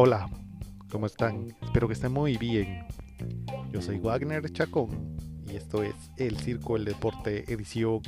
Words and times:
Hola, 0.00 0.30
¿cómo 0.90 1.06
están? 1.06 1.56
Espero 1.60 1.88
que 1.88 1.94
estén 1.94 2.12
muy 2.12 2.36
bien. 2.36 2.86
Yo 3.72 3.82
soy 3.82 3.98
Wagner 3.98 4.48
Chacón 4.52 5.16
y 5.48 5.56
esto 5.56 5.82
es 5.82 5.94
El 6.16 6.38
Circo 6.38 6.74
del 6.74 6.84
Deporte 6.84 7.52
edición 7.52 8.00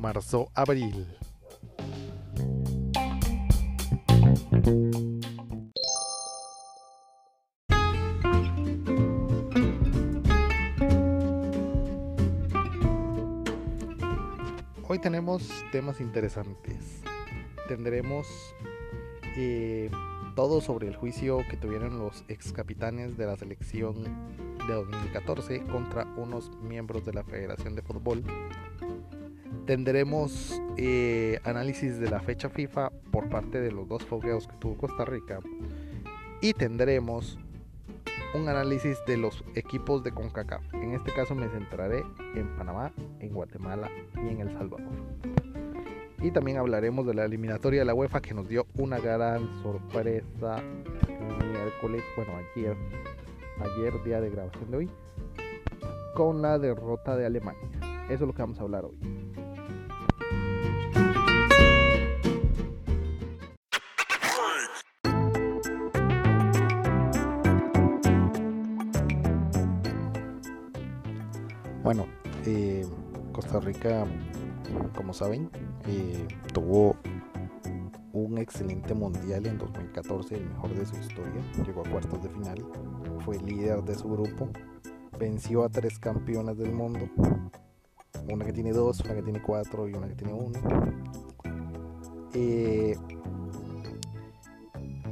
marzo-abril. 0.00 1.06
Hoy 15.44 15.50
tenemos 15.50 15.72
temas 15.72 16.00
interesantes. 16.00 17.02
Tendremos 17.68 18.26
eh, 19.36 19.90
todo 20.34 20.60
sobre 20.60 20.88
el 20.88 20.96
juicio 20.96 21.44
que 21.50 21.56
tuvieron 21.56 21.98
los 21.98 22.24
ex 22.28 22.52
capitanes 22.52 23.18
de 23.18 23.26
la 23.26 23.36
selección 23.36 24.04
de 24.66 24.72
2014 24.72 25.62
contra 25.64 26.06
unos 26.16 26.50
miembros 26.62 27.04
de 27.04 27.12
la 27.12 27.24
Federación 27.24 27.74
de 27.74 27.82
Fútbol. 27.82 28.22
Tendremos 29.66 30.60
eh, 30.76 31.40
análisis 31.44 31.98
de 31.98 32.08
la 32.08 32.20
fecha 32.20 32.48
FIFA 32.48 32.90
por 33.10 33.28
parte 33.28 33.60
de 33.60 33.72
los 33.72 33.86
dos 33.88 34.02
fogueos 34.04 34.46
que 34.46 34.56
tuvo 34.56 34.78
Costa 34.78 35.04
Rica. 35.04 35.40
Y 36.40 36.54
tendremos 36.54 37.38
un 38.34 38.48
análisis 38.48 38.98
de 39.06 39.16
los 39.16 39.44
equipos 39.54 40.02
de 40.02 40.12
CONCACAF. 40.12 40.62
En 40.74 40.92
este 40.92 41.12
caso 41.12 41.34
me 41.34 41.48
centraré 41.48 42.04
en 42.34 42.48
Panamá, 42.56 42.92
en 43.20 43.32
Guatemala 43.32 43.90
y 44.16 44.28
en 44.28 44.40
El 44.40 44.52
Salvador. 44.52 45.33
Y 46.24 46.30
también 46.30 46.56
hablaremos 46.56 47.06
de 47.06 47.12
la 47.12 47.26
eliminatoria 47.26 47.80
de 47.80 47.84
la 47.84 47.92
UEFA 47.92 48.22
que 48.22 48.32
nos 48.32 48.48
dio 48.48 48.66
una 48.78 48.98
gran 48.98 49.46
sorpresa 49.62 50.56
el 51.06 51.50
miércoles, 51.50 52.02
bueno, 52.16 52.32
ayer, 52.56 52.74
ayer 53.60 54.04
día 54.04 54.22
de 54.22 54.30
grabación 54.30 54.70
de 54.70 54.76
hoy, 54.78 54.90
con 56.14 56.40
la 56.40 56.58
derrota 56.58 57.14
de 57.14 57.26
Alemania. 57.26 57.68
Eso 58.06 58.14
es 58.14 58.20
lo 58.22 58.32
que 58.32 58.40
vamos 58.40 58.58
a 58.58 58.62
hablar 58.62 58.86
hoy. 58.86 58.98
Bueno, 71.82 72.06
eh, 72.46 72.86
Costa 73.30 73.60
Rica 73.60 74.06
como 74.94 75.12
saben, 75.12 75.50
eh, 75.86 76.26
tuvo 76.52 76.96
un 78.12 78.38
excelente 78.38 78.94
mundial 78.94 79.46
en 79.46 79.58
2014, 79.58 80.36
el 80.36 80.46
mejor 80.46 80.74
de 80.74 80.86
su 80.86 80.96
historia. 80.96 81.42
Llegó 81.66 81.82
a 81.84 81.90
cuartos 81.90 82.22
de 82.22 82.28
final, 82.28 82.64
fue 83.24 83.38
líder 83.40 83.82
de 83.82 83.94
su 83.94 84.08
grupo, 84.08 84.48
venció 85.18 85.64
a 85.64 85.68
tres 85.68 85.98
campeonas 85.98 86.56
del 86.56 86.72
mundo, 86.72 87.08
una 88.30 88.44
que 88.44 88.52
tiene 88.52 88.72
dos, 88.72 89.00
una 89.00 89.14
que 89.14 89.22
tiene 89.22 89.42
cuatro 89.42 89.88
y 89.88 89.94
una 89.94 90.08
que 90.08 90.14
tiene 90.14 90.32
uno. 90.32 90.58
Eh, 92.34 92.96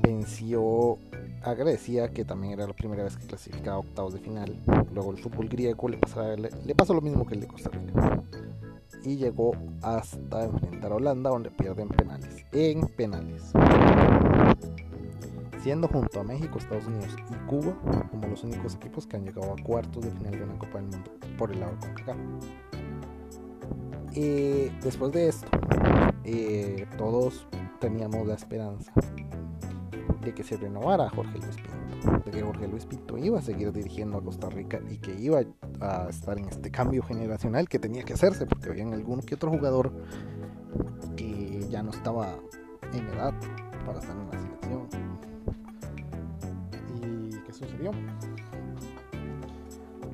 venció 0.03 0.99
a 1.43 1.55
Grecia, 1.55 2.13
que 2.13 2.25
también 2.25 2.53
era 2.53 2.67
la 2.67 2.73
primera 2.73 3.03
vez 3.03 3.17
que 3.17 3.27
clasificaba 3.27 3.77
a 3.77 3.81
octavos 3.81 4.15
de 4.15 4.21
final. 4.21 4.63
Luego 4.95 5.11
el 5.11 5.19
fútbol 5.19 5.49
griego 5.49 5.89
le, 5.89 5.99
le, 6.37 6.51
le 6.65 6.75
pasó 6.75 6.95
lo 6.95 7.01
mismo 7.01 7.27
que 7.27 7.35
el 7.35 7.41
de 7.41 7.47
Costa 7.49 7.71
Rica 7.71 8.23
y 9.05 9.17
llegó 9.17 9.53
hasta 9.83 10.45
enfrentar 10.45 10.93
a 10.93 10.97
Holanda 10.97 11.31
donde 11.31 11.51
pierden 11.51 11.89
penales. 11.89 12.45
En 12.53 12.87
penales. 12.89 13.53
Siendo 15.63 15.87
junto 15.89 16.21
a 16.21 16.25
México, 16.25 16.59
Estados 16.59 16.87
Unidos 16.87 17.17
y 17.31 17.35
Cuba 17.47 17.75
como 18.11 18.27
los 18.27 18.43
únicos 18.43 18.75
equipos 18.75 19.07
que 19.07 19.17
han 19.17 19.25
llegado 19.25 19.53
a 19.53 19.63
cuartos 19.63 20.05
de 20.05 20.11
final 20.11 20.33
de 20.33 20.43
una 20.43 20.59
Copa 20.59 20.79
del 20.79 20.89
Mundo 20.89 21.11
por 21.39 21.53
el 21.53 21.61
lado 21.61 21.73
de 21.73 21.79
CONCACAF. 21.79 22.17
Eh, 24.15 24.73
después 24.83 25.13
de 25.13 25.29
esto, 25.29 25.49
eh, 26.25 26.87
todos 26.99 27.47
teníamos 27.81 28.27
la 28.27 28.35
esperanza 28.35 28.93
de 30.23 30.35
que 30.35 30.45
se 30.45 30.57
renovara 30.57 31.09
Jorge 31.11 31.39
Luis 31.39 31.57
de 32.05 32.31
que 32.31 32.43
Jorge 32.43 32.69
Luis 32.69 32.87
Pinto 32.87 33.17
iba 33.19 33.39
a 33.39 33.43
seguir 33.43 33.73
dirigiendo 33.73 34.19
a 34.19 34.23
Costa 34.23 34.49
Rica 34.49 34.81
y 34.91 34.99
que 34.99 35.15
iba 35.15 35.43
a 35.81 36.09
estar 36.09 36.39
en 36.39 36.47
este 36.49 36.71
cambio 36.71 37.03
generacional 37.03 37.69
que 37.69 37.79
tenía 37.79 38.03
que 38.05 38.15
hacerse, 38.15 38.47
porque 38.47 38.71
había 38.71 38.85
alguno 38.85 39.23
que 39.23 39.35
otro 39.35 39.51
jugador 39.51 39.93
que 41.17 41.67
ya 41.71 41.83
no 41.83 41.91
estaba 41.91 42.37
en 42.93 43.07
edad 43.09 43.35
para 43.87 43.99
estar 43.99 44.17
en 44.17 44.27
la 44.27 44.41
selección. 44.41 44.89
¿Y 47.03 47.31
qué 47.45 47.53
sucedió? 47.53 47.91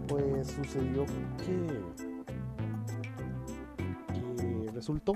Pues 0.09 0.49
sucedió 0.49 1.05
que, 1.39 1.67
que 4.15 4.73
resultó 4.73 5.13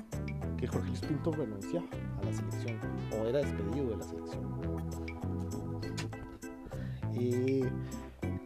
que 0.57 0.67
Jorge 0.67 0.89
Luis 0.89 1.01
Pinto 1.01 1.33
renuncia 1.33 1.83
a 2.21 2.25
la 2.25 2.33
selección 2.33 2.79
o 3.13 3.27
era 3.27 3.39
despedido 3.39 3.91
de 3.91 3.97
la 3.97 4.05
selección. 4.05 4.43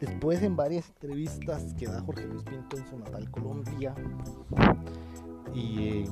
Después 0.00 0.42
en 0.42 0.56
varias 0.56 0.88
entrevistas 0.88 1.74
que 1.74 1.86
da 1.86 2.00
Jorge 2.02 2.26
Luis 2.26 2.42
Pinto 2.42 2.76
en 2.76 2.86
su 2.86 2.98
natal 2.98 3.30
Colombia 3.30 3.94
y 5.54 5.88
en 5.88 6.08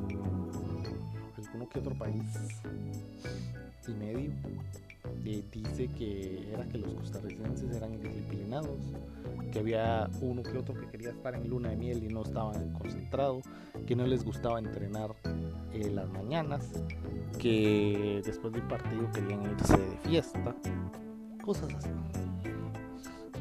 alguno 1.36 1.68
que 1.68 1.78
otro 1.78 1.94
país 1.94 2.22
y 3.86 3.92
medio, 3.92 4.30
eh, 5.24 5.44
dice 5.52 5.88
que 5.88 6.52
era 6.52 6.66
que 6.66 6.78
los 6.78 6.94
costarricenses 6.94 7.76
eran 7.76 7.94
indisciplinados, 7.94 8.78
que 9.52 9.58
había 9.58 10.08
uno 10.20 10.42
que 10.42 10.56
otro 10.56 10.74
que 10.74 10.86
quería 10.86 11.10
estar 11.10 11.34
en 11.34 11.48
luna 11.48 11.70
de 11.70 11.76
miel 11.76 12.02
y 12.02 12.08
no 12.08 12.22
estaban 12.22 12.72
concentrados, 12.72 13.44
que 13.86 13.94
no 13.96 14.06
les 14.06 14.24
gustaba 14.24 14.58
entrenar 14.58 15.14
eh, 15.72 15.90
las 15.90 16.08
mañanas, 16.08 16.70
que 17.38 18.22
después 18.24 18.52
del 18.52 18.62
partido 18.62 19.10
querían 19.12 19.42
irse 19.42 19.76
de 19.76 19.96
fiesta, 19.98 20.54
cosas 21.44 21.74
así. 21.74 21.90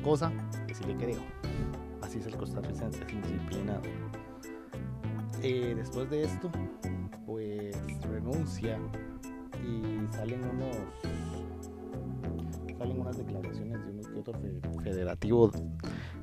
Cosa 0.04 0.32
que 0.68 0.74
sí 0.74 0.84
le 0.86 0.96
creo. 0.98 1.22
Así 2.02 2.20
es 2.20 2.28
el 2.28 2.36
costarricense, 2.36 3.04
es 3.04 3.14
indisciplinado. 3.14 3.82
Eh, 5.42 5.74
después 5.76 6.10
de 6.10 6.24
esto, 6.24 6.52
pues 7.26 7.76
renuncia 8.02 8.78
y 9.66 10.14
salen 10.16 10.44
unos 10.44 10.76
salen 12.78 13.00
unas 13.00 13.18
declaraciones 13.18 13.86
de 13.86 13.92
uno 13.92 14.02
que 14.02 14.20
otro 14.20 14.34
federativo 14.84 15.52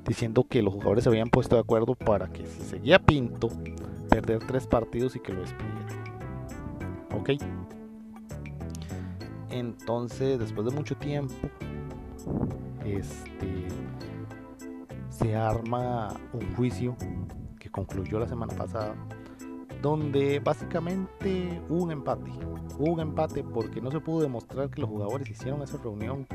diciendo 0.05 0.45
que 0.49 0.63
los 0.63 0.75
jugadores 0.75 1.05
se 1.05 1.11
habían 1.11 1.31
puesto 1.31 1.57
de 1.57 1.63
acuerdo 1.63 1.95
para 1.95 2.29
que 2.29 2.47
si 2.47 2.63
seguía 2.63 2.99
Pinto 2.99 3.49
perder 4.09 4.41
tres 4.47 4.67
partidos 4.67 5.17
y 5.17 5.21
que 5.21 5.33
lo 5.33 5.41
despidieran. 5.41 5.87
Ok. 7.15 7.31
Entonces, 9.51 10.39
después 10.39 10.67
de 10.67 10.73
mucho 10.73 10.97
tiempo, 10.97 11.35
este, 12.85 13.69
se 15.09 15.37
arma 15.37 16.15
un 16.33 16.55
juicio 16.55 16.97
que 17.59 17.71
concluyó 17.71 18.19
la 18.19 18.27
semana 18.27 18.55
pasada, 18.55 18.95
donde 19.83 20.41
básicamente 20.41 21.63
hubo 21.69 21.85
un 21.85 21.93
empate. 21.93 22.31
Hubo 22.79 22.93
un 22.95 23.01
empate 23.01 23.45
porque 23.45 23.81
no 23.81 23.91
se 23.91 24.01
pudo 24.01 24.23
demostrar 24.23 24.71
que 24.71 24.81
los 24.81 24.91
jugadores 24.91 25.29
hicieron 25.29 25.63
esa 25.63 25.77
reunión 25.79 26.27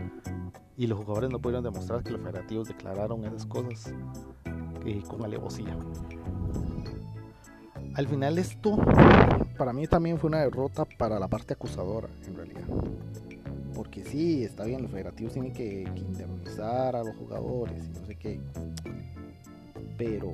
y 0.78 0.88
los 0.88 1.00
jugadores 1.00 1.32
no 1.32 1.40
pudieron 1.40 1.64
demostrar 1.64 2.04
que 2.04 2.12
los 2.12 2.22
federativos 2.22 2.68
declararon 2.68 3.26
esas 3.26 3.46
cosas 3.46 3.94
eh, 4.86 5.02
con 5.08 5.24
alevosía. 5.24 5.76
Al 7.96 8.08
final 8.08 8.38
esto 8.38 8.78
para 9.58 9.74
mí 9.74 9.88
también 9.88 10.18
fue 10.20 10.28
una 10.28 10.42
derrota 10.42 10.86
para 10.86 11.18
la 11.18 11.28
parte 11.28 11.54
acusadora 11.54 12.10
en 12.28 12.36
realidad 12.36 12.66
porque 13.76 14.04
sí, 14.06 14.44
está 14.46 14.64
bien, 14.64 14.82
los 14.82 14.92
federativos 14.92 15.34
tienen 15.34 15.52
que, 15.52 15.84
indemnizar 15.96 16.96
a 16.96 17.04
los 17.04 17.16
jugadores 17.18 17.84
y 17.86 18.00
no 18.00 18.06
sé 18.06 18.16
qué. 18.16 18.40
Pero, 19.98 20.32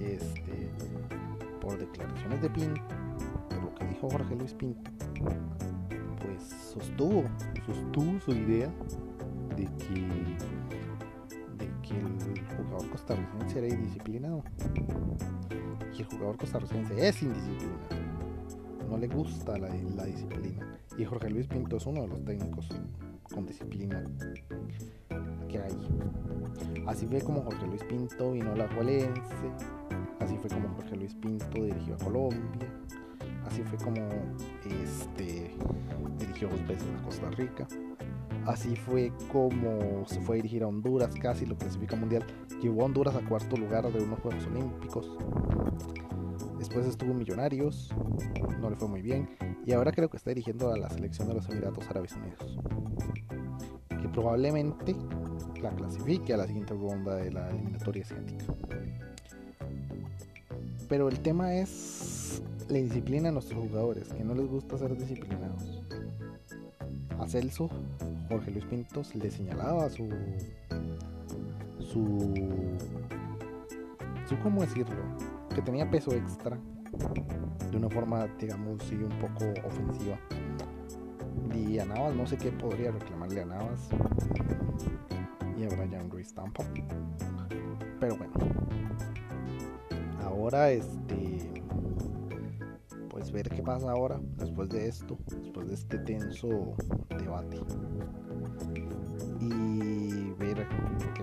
este, 0.00 0.70
por 1.60 1.78
declaraciones 1.78 2.40
de 2.40 2.50
Pinto, 2.50 2.80
por 3.50 3.62
lo 3.62 3.74
que 3.74 3.84
dijo 3.86 4.10
Jorge 4.10 4.34
Luis 4.34 4.54
Pinto, 4.54 4.90
pues 6.24 6.42
sostuvo, 6.72 7.24
sostuvo 7.66 8.20
su 8.20 8.32
idea 8.32 8.72
de 9.56 9.64
que, 9.64 10.00
de 11.58 11.70
que 11.82 11.98
el 11.98 12.56
jugador 12.56 12.90
costarricense 12.90 13.58
era 13.58 13.68
indisciplinado. 13.68 14.42
Y 15.96 16.00
el 16.00 16.06
jugador 16.06 16.38
costarricense 16.38 17.08
es 17.08 17.22
indisciplinado. 17.22 17.99
No 18.90 18.98
le 18.98 19.06
gusta 19.06 19.56
la, 19.56 19.68
disciplina 20.04 20.66
y 20.98 21.04
Jorge 21.04 21.30
Luis 21.30 21.46
Pinto 21.46 21.76
es 21.76 21.86
uno 21.86 22.02
de 22.02 22.08
los 22.08 22.24
técnicos 22.24 22.66
con 23.32 23.46
disciplina 23.46 24.02
que 25.48 25.58
hay. 25.60 25.76
Así 26.88 27.06
fue 27.06 27.20
como 27.20 27.42
Jorge 27.42 27.68
Luis 27.68 27.84
Pinto 27.84 28.32
vino 28.32 28.50
a 28.50 28.56
la 28.56 28.68
Juelense, 28.74 29.22
así 30.18 30.36
fue 30.38 30.50
como 30.50 30.68
Jorge 30.70 30.96
Luis 30.96 31.14
Pinto 31.14 31.62
dirigió 31.62 31.94
a 31.94 31.98
Colombia. 31.98 32.68
Así 33.46 33.62
fue 33.62 33.78
como 33.78 34.08
este, 34.82 35.54
dirigió 36.18 36.48
dos 36.48 36.66
veces 36.66 36.88
a 36.98 37.04
Costa 37.04 37.30
Rica. 37.30 37.68
Así 38.44 38.74
fue 38.74 39.12
como 39.30 40.04
se 40.08 40.20
fue 40.20 40.34
a 40.34 40.38
dirigir 40.38 40.64
a 40.64 40.66
Honduras, 40.66 41.14
casi 41.14 41.46
lo 41.46 41.56
clasifica 41.56 41.94
mundial. 41.94 42.24
Llevó 42.60 42.82
a 42.82 42.86
Honduras 42.86 43.14
a 43.14 43.20
cuarto 43.20 43.56
lugar 43.56 43.90
de 43.92 44.02
unos 44.02 44.18
Juegos 44.18 44.44
Olímpicos. 44.46 45.16
Después 46.70 46.86
estuvo 46.86 47.12
Millonarios, 47.12 47.90
no 48.60 48.70
le 48.70 48.76
fue 48.76 48.86
muy 48.86 49.02
bien. 49.02 49.28
Y 49.66 49.72
ahora 49.72 49.90
creo 49.90 50.08
que 50.08 50.16
está 50.16 50.30
dirigiendo 50.30 50.72
a 50.72 50.78
la 50.78 50.88
selección 50.88 51.26
de 51.26 51.34
los 51.34 51.48
Emiratos 51.48 51.84
Árabes 51.90 52.12
Unidos. 52.12 52.58
Que 53.88 54.08
probablemente 54.08 54.94
la 55.60 55.70
clasifique 55.74 56.32
a 56.32 56.36
la 56.36 56.46
siguiente 56.46 56.72
ronda 56.74 57.16
de 57.16 57.32
la 57.32 57.50
eliminatoria 57.50 58.04
asiática. 58.04 58.44
Pero 60.88 61.08
el 61.08 61.18
tema 61.18 61.56
es 61.56 62.40
la 62.68 62.78
indisciplina 62.78 63.30
de 63.30 63.32
nuestros 63.32 63.60
jugadores, 63.68 64.06
que 64.06 64.22
no 64.22 64.36
les 64.36 64.46
gusta 64.46 64.78
ser 64.78 64.96
disciplinados. 64.96 65.82
A 67.18 67.26
Celso, 67.26 67.68
Jorge 68.28 68.52
Luis 68.52 68.64
Pintos 68.66 69.12
le 69.16 69.28
señalaba 69.28 69.90
su. 69.90 70.08
su. 71.80 72.32
su 74.28 74.38
cómo 74.38 74.60
decirlo, 74.60 75.02
que 75.60 75.66
tenía 75.66 75.90
peso 75.90 76.12
extra 76.12 76.58
de 77.70 77.76
una 77.76 77.90
forma, 77.90 78.26
digamos, 78.38 78.82
sí, 78.84 78.94
un 78.94 79.18
poco 79.18 79.44
ofensiva. 79.66 80.18
Y 81.54 81.78
a 81.78 81.84
Navas, 81.84 82.14
no 82.14 82.26
sé 82.26 82.38
qué 82.38 82.50
podría 82.50 82.90
reclamarle 82.90 83.42
a 83.42 83.44
Navas 83.44 83.90
y 85.58 85.64
a 85.64 85.68
Brian 85.68 86.10
Ruiz 86.10 86.32
tampoco. 86.32 86.70
Pero 88.00 88.16
bueno, 88.16 88.32
ahora 90.24 90.70
este 90.70 91.52
pues 93.10 93.30
ver 93.30 93.50
qué 93.50 93.62
pasa 93.62 93.90
ahora 93.90 94.18
después 94.38 94.70
de 94.70 94.88
esto 94.88 95.18
después 95.26 95.68
de 95.68 95.74
este 95.74 95.98
tenso 95.98 96.74
debate 97.18 97.60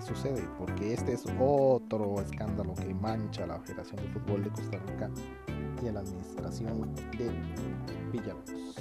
sucede 0.08 0.48
porque 0.58 0.94
este 0.94 1.14
es 1.14 1.26
otro 1.38 2.22
escándalo 2.22 2.74
que 2.76 2.94
mancha 2.94 3.46
la 3.46 3.60
Federación 3.60 3.98
de 3.98 4.08
Fútbol 4.10 4.44
de 4.44 4.50
Costa 4.52 4.80
Rica 4.88 5.10
y 5.84 5.88
a 5.88 5.92
la 5.92 6.00
administración 6.00 6.96
de 7.18 7.30
Villalobos 8.12 8.76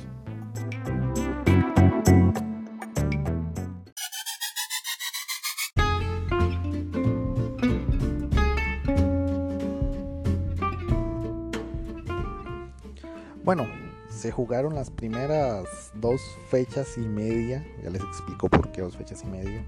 Bueno, 13.43 13.67
se 14.09 14.33
jugaron 14.33 14.75
las 14.75 14.91
primeras 14.91 15.93
dos 15.95 16.21
fechas 16.51 16.99
y 16.99 17.03
media, 17.03 17.65
ya 17.83 17.91
les 17.91 18.03
explico 18.03 18.49
por 18.49 18.73
qué 18.73 18.83
dos 18.83 18.97
fechas 18.97 19.23
y 19.23 19.27
media, 19.29 19.65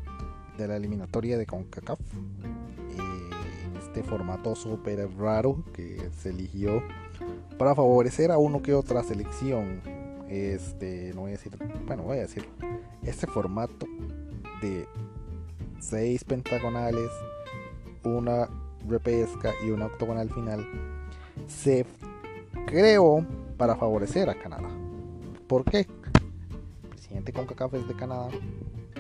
de 0.59 0.69
la 0.69 0.77
eliminatoria 0.77 1.39
de 1.39 1.47
CONCACAF. 1.47 2.01
Eh, 2.01 3.31
este 3.79 4.03
formato 4.03 4.55
súper 4.55 5.09
raro 5.17 5.65
que 5.73 6.11
se 6.21 6.31
eligió 6.31 6.83
para 7.57 7.75
favorecer 7.75 8.31
a 8.31 8.39
uno 8.39 8.61
que 8.61 8.75
otra 8.75 9.03
selección. 9.03 9.81
Este, 10.29 11.13
no 11.15 11.23
voy 11.23 11.31
a 11.31 11.33
decir, 11.33 11.57
bueno, 11.87 12.03
voy 12.03 12.19
a 12.19 12.23
decir, 12.23 12.47
este 13.03 13.27
formato 13.27 13.87
de 14.61 14.87
seis 15.81 16.25
pentagonales, 16.25 17.09
una 18.05 18.49
repesca 18.87 19.53
y 19.65 19.71
una 19.71 19.87
octogonal 19.87 20.29
final 20.29 20.67
se 21.47 21.87
creó 22.67 23.25
para 23.57 23.77
favorecer 23.77 24.29
a 24.29 24.35
Canadá. 24.35 24.69
¿Por 25.47 25.65
qué? 25.65 25.87
El 26.83 26.89
presidente 26.91 27.33
CONCACAF 27.33 27.75
es 27.75 27.89
de 27.89 27.95
Canadá. 27.95 28.29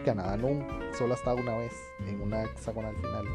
Canadá 0.09 0.39
no 0.39 0.67
solo 0.97 1.13
ha 1.13 1.17
estado 1.17 1.37
una 1.37 1.59
vez 1.59 1.75
en 2.07 2.23
una 2.23 2.45
hexagonal 2.45 2.97
final. 2.97 3.27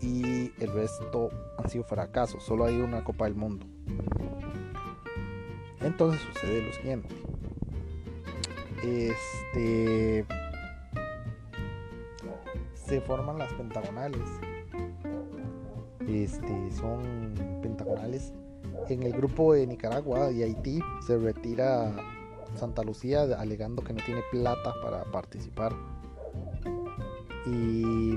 Y 0.00 0.52
el 0.60 0.72
resto 0.72 1.30
han 1.56 1.70
sido 1.70 1.84
fracasos. 1.84 2.42
Solo 2.42 2.64
ha 2.64 2.72
ido 2.72 2.84
una 2.84 3.04
Copa 3.04 3.26
del 3.26 3.36
Mundo. 3.36 3.64
Entonces 5.80 6.20
sucede 6.22 6.60
lo 6.60 6.72
siguiente. 6.72 7.14
Este. 8.82 10.26
Se 12.74 13.00
forman 13.02 13.38
las 13.38 13.52
pentagonales. 13.52 14.26
Este. 16.08 16.72
Son 16.72 17.32
pentagonales 17.62 18.32
en 18.88 19.04
el 19.04 19.12
grupo 19.12 19.54
de 19.54 19.68
Nicaragua 19.68 20.32
y 20.32 20.42
Haití 20.42 20.80
se 21.06 21.16
retira 21.16 21.94
Santa 22.56 22.82
Lucía 22.82 23.22
alegando 23.38 23.82
que 23.82 23.92
no 23.92 24.02
tiene 24.04 24.22
plata 24.30 24.74
para 24.82 25.04
participar. 25.04 25.74
Y 27.46 28.14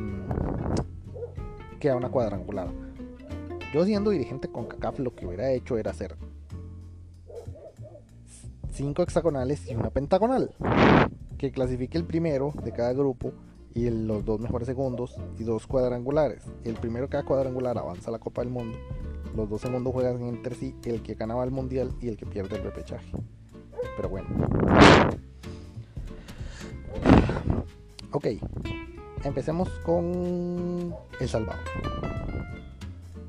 queda 1.79 1.95
una 1.95 2.09
cuadrangular. 2.09 2.69
Yo 3.73 3.85
siendo 3.85 4.11
dirigente 4.11 4.47
con 4.47 4.67
CACAF 4.67 4.99
lo 4.99 5.13
que 5.15 5.25
hubiera 5.25 5.51
hecho 5.51 5.77
era 5.77 5.91
hacer 5.91 6.15
cinco 8.71 9.03
hexagonales 9.03 9.69
y 9.69 9.75
una 9.75 9.89
pentagonal. 9.89 10.51
Que 11.37 11.51
clasifique 11.51 11.97
el 11.97 12.05
primero 12.05 12.53
de 12.63 12.71
cada 12.71 12.93
grupo 12.93 13.33
y 13.73 13.89
los 13.89 14.25
dos 14.25 14.39
mejores 14.39 14.67
segundos 14.67 15.15
y 15.37 15.43
dos 15.43 15.67
cuadrangulares. 15.67 16.43
El 16.63 16.75
primero 16.75 17.09
cada 17.09 17.25
cuadrangular 17.25 17.77
avanza 17.77 18.09
a 18.09 18.13
la 18.13 18.19
Copa 18.19 18.41
del 18.41 18.49
Mundo 18.49 18.77
los 19.37 19.47
dos 19.47 19.61
segundos 19.61 19.93
juegan 19.93 20.19
entre 20.23 20.55
sí, 20.55 20.75
el 20.83 21.03
que 21.03 21.13
ganaba 21.13 21.43
el 21.43 21.51
mundial 21.51 21.93
y 22.01 22.07
el 22.07 22.17
que 22.17 22.25
pierde 22.25 22.55
el 22.57 22.63
repechaje. 22.63 23.11
Pero 23.95 24.09
bueno. 24.09 24.27
Ok, 28.11 28.27
empecemos 29.23 29.69
con 29.79 30.95
El 31.19 31.29
Salvador. 31.29 31.63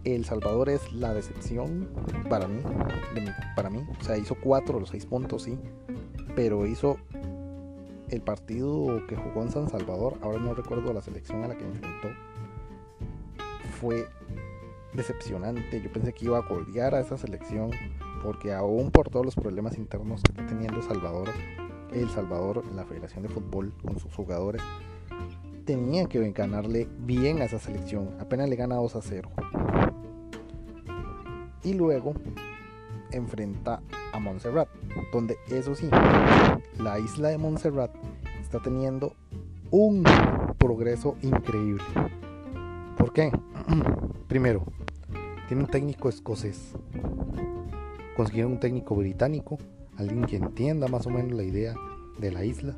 El 0.05 0.25
Salvador 0.25 0.71
es 0.71 0.93
la 0.93 1.13
decepción 1.13 1.89
para 2.31 2.49
mí, 2.49 2.63
para 3.55 3.69
mí. 3.69 3.85
O 4.01 4.05
sea, 4.05 4.17
hizo 4.17 4.35
cuatro 4.37 4.81
los 4.81 4.89
seis 4.91 5.05
puntos, 5.05 5.43
sí. 5.43 5.59
Pero 6.35 6.67
hizo 6.67 6.97
el 8.09 8.23
partido 8.23 9.07
que 9.07 9.17
jugó 9.17 9.43
en 9.43 9.51
San 9.51 9.69
Salvador, 9.69 10.15
ahora 10.23 10.39
no 10.39 10.55
recuerdo 10.55 10.93
la 10.93 11.03
selección 11.03 11.45
a 11.45 11.49
la 11.49 11.57
que 11.57 11.65
enfrentó, 11.65 12.09
fue 13.81 14.07
decepcionante. 14.95 15.83
Yo 15.83 15.93
pensé 15.93 16.13
que 16.13 16.25
iba 16.25 16.39
a 16.39 16.43
golear 16.43 16.95
a 16.95 17.01
esa 17.01 17.19
selección 17.19 17.71
porque 18.29 18.53
aún 18.53 18.91
por 18.91 19.09
todos 19.09 19.25
los 19.25 19.35
problemas 19.35 19.79
internos 19.79 20.23
que 20.23 20.33
está 20.33 20.45
teniendo 20.45 20.83
Salvador, 20.83 21.31
El 21.95 22.11
Salvador, 22.11 22.63
la 22.75 22.85
Federación 22.85 23.23
de 23.23 23.31
Fútbol 23.31 23.73
con 23.83 23.99
sus 23.99 24.15
jugadores, 24.15 24.61
tenía 25.65 26.05
que 26.05 26.31
ganarle 26.33 26.87
bien 26.99 27.41
a 27.41 27.47
esa 27.47 27.59
selección. 27.59 28.11
Apenas 28.21 28.51
le 28.51 28.57
gana 28.57 28.75
2 28.75 28.97
a 28.97 29.01
0. 29.01 29.31
Y 31.65 31.73
luego 31.73 32.13
enfrenta 33.13 33.81
a 34.13 34.19
Montserrat, 34.19 34.69
donde 35.11 35.39
eso 35.49 35.75
sí, 35.75 35.89
la 36.77 36.99
isla 36.99 37.29
de 37.31 37.39
Montserrat 37.39 37.93
está 38.43 38.61
teniendo 38.61 39.15
un 39.71 40.05
progreso 40.59 41.17
increíble. 41.23 41.83
¿Por 42.99 43.11
qué? 43.15 43.33
Primero, 44.29 44.65
tiene 45.49 45.63
un 45.63 45.71
técnico 45.71 46.11
escocés. 46.11 46.75
Consiguieron 48.19 48.55
un 48.55 48.59
técnico 48.59 48.97
británico, 48.97 49.59
alguien 49.97 50.25
que 50.25 50.35
entienda 50.35 50.89
más 50.89 51.07
o 51.07 51.11
menos 51.11 51.37
la 51.37 51.45
idea 51.45 51.77
de 52.19 52.33
la 52.33 52.45
isla. 52.45 52.75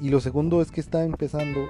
Y 0.00 0.08
lo 0.08 0.20
segundo 0.20 0.62
es 0.62 0.70
que 0.70 0.80
está 0.80 1.04
empezando 1.04 1.68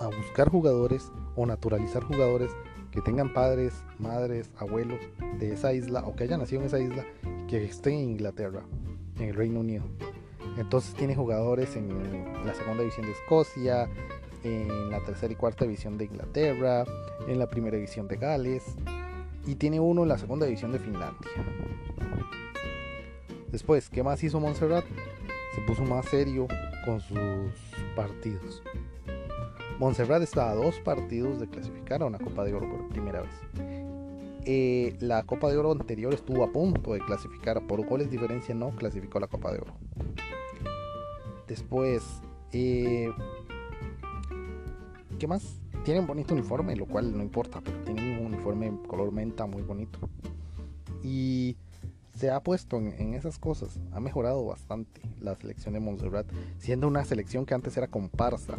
a 0.00 0.08
buscar 0.08 0.50
jugadores 0.50 1.10
o 1.34 1.46
naturalizar 1.46 2.04
jugadores 2.04 2.50
que 2.90 3.00
tengan 3.00 3.32
padres, 3.32 3.72
madres, 3.98 4.50
abuelos 4.58 5.00
de 5.38 5.54
esa 5.54 5.72
isla 5.72 6.00
o 6.00 6.14
que 6.14 6.24
hayan 6.24 6.40
nacido 6.40 6.60
en 6.60 6.66
esa 6.66 6.78
isla 6.78 7.06
que 7.48 7.64
estén 7.64 7.94
en 7.94 8.10
Inglaterra, 8.10 8.60
en 9.18 9.30
el 9.30 9.34
Reino 9.34 9.60
Unido. 9.60 9.84
Entonces 10.58 10.92
tiene 10.92 11.16
jugadores 11.16 11.74
en 11.74 11.88
la 12.44 12.52
segunda 12.52 12.82
división 12.82 13.06
de 13.06 13.12
Escocia, 13.12 13.88
en 14.44 14.90
la 14.90 15.02
tercera 15.02 15.32
y 15.32 15.36
cuarta 15.36 15.64
división 15.64 15.96
de 15.96 16.04
Inglaterra, 16.04 16.84
en 17.28 17.38
la 17.38 17.48
primera 17.48 17.76
división 17.76 18.06
de 18.08 18.16
Gales 18.16 18.76
y 19.46 19.54
tiene 19.54 19.80
uno 19.80 20.02
en 20.02 20.08
la 20.08 20.18
segunda 20.18 20.46
división 20.46 20.72
de 20.72 20.78
Finlandia. 20.78 21.30
Después, 23.50 23.88
¿qué 23.88 24.02
más 24.02 24.22
hizo 24.22 24.40
Montserrat? 24.40 24.84
Se 25.54 25.60
puso 25.62 25.84
más 25.84 26.04
serio 26.06 26.46
con 26.84 27.00
sus 27.00 27.16
partidos. 27.94 28.62
Montserrat 29.78 30.22
está 30.22 30.50
a 30.50 30.54
dos 30.54 30.78
partidos 30.80 31.40
de 31.40 31.48
clasificar 31.48 32.02
a 32.02 32.06
una 32.06 32.18
Copa 32.18 32.44
de 32.44 32.54
Oro 32.54 32.68
por 32.68 32.88
primera 32.88 33.22
vez. 33.22 33.32
Eh, 34.44 34.96
la 35.00 35.22
Copa 35.24 35.50
de 35.50 35.56
Oro 35.56 35.72
anterior 35.72 36.14
estuvo 36.14 36.44
a 36.44 36.52
punto 36.52 36.92
de 36.92 37.00
clasificar, 37.00 37.66
por 37.66 37.84
goles 37.86 38.10
diferencia 38.10 38.54
no 38.54 38.70
clasificó 38.70 39.20
la 39.20 39.26
Copa 39.26 39.52
de 39.52 39.58
Oro. 39.58 39.74
Después, 41.46 42.22
eh, 42.52 43.10
¿qué 45.18 45.26
más? 45.26 45.60
Tienen 45.86 46.04
bonito 46.04 46.34
uniforme, 46.34 46.74
lo 46.74 46.86
cual 46.86 47.16
no 47.16 47.22
importa, 47.22 47.60
pero 47.64 47.78
tienen 47.84 48.18
un 48.18 48.26
uniforme 48.26 48.76
color 48.88 49.12
menta 49.12 49.46
muy 49.46 49.62
bonito. 49.62 50.00
Y 51.04 51.54
se 52.12 52.28
ha 52.28 52.40
puesto 52.40 52.78
en, 52.78 53.14
esas 53.14 53.38
cosas, 53.38 53.78
ha 53.92 54.00
mejorado 54.00 54.44
bastante 54.44 55.00
la 55.20 55.36
selección 55.36 55.74
de 55.74 55.80
Montserrat, 55.80 56.26
siendo 56.58 56.88
una 56.88 57.04
selección 57.04 57.46
que 57.46 57.54
antes 57.54 57.76
era 57.76 57.86
comparsa. 57.86 58.56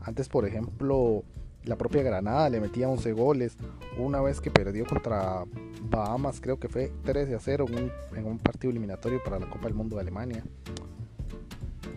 Antes, 0.00 0.30
por 0.30 0.46
ejemplo, 0.46 1.24
la 1.64 1.76
propia 1.76 2.02
Granada 2.02 2.48
le 2.48 2.58
metía 2.58 2.88
11 2.88 3.12
goles. 3.12 3.58
Una 3.98 4.22
vez 4.22 4.40
que 4.40 4.50
perdió 4.50 4.86
contra 4.86 5.44
Bahamas, 5.90 6.40
creo 6.40 6.58
que 6.58 6.70
fue 6.70 6.90
13 7.04 7.34
a 7.34 7.38
0 7.38 7.66
en 8.16 8.24
un, 8.24 8.38
partido 8.38 8.70
eliminatorio 8.70 9.22
para 9.22 9.38
la 9.38 9.50
Copa 9.50 9.64
del 9.64 9.74
Mundo 9.74 9.96
de 9.96 10.00
Alemania. 10.00 10.42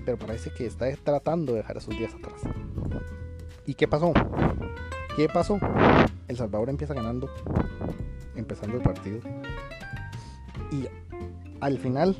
Pero 0.03 0.17
parece 0.17 0.51
que 0.51 0.65
está 0.65 0.93
tratando 0.97 1.53
de 1.53 1.59
dejar 1.59 1.77
esos 1.77 1.97
días 1.97 2.13
atrás. 2.13 2.41
¿Y 3.67 3.73
qué 3.73 3.87
pasó? 3.87 4.13
¿Qué 5.15 5.27
pasó? 5.27 5.59
El 6.27 6.37
Salvador 6.37 6.69
empieza 6.69 6.93
ganando, 6.93 7.29
empezando 8.35 8.77
el 8.77 8.83
partido. 8.83 9.19
Y 10.71 10.87
al 11.61 11.79
final 11.79 12.15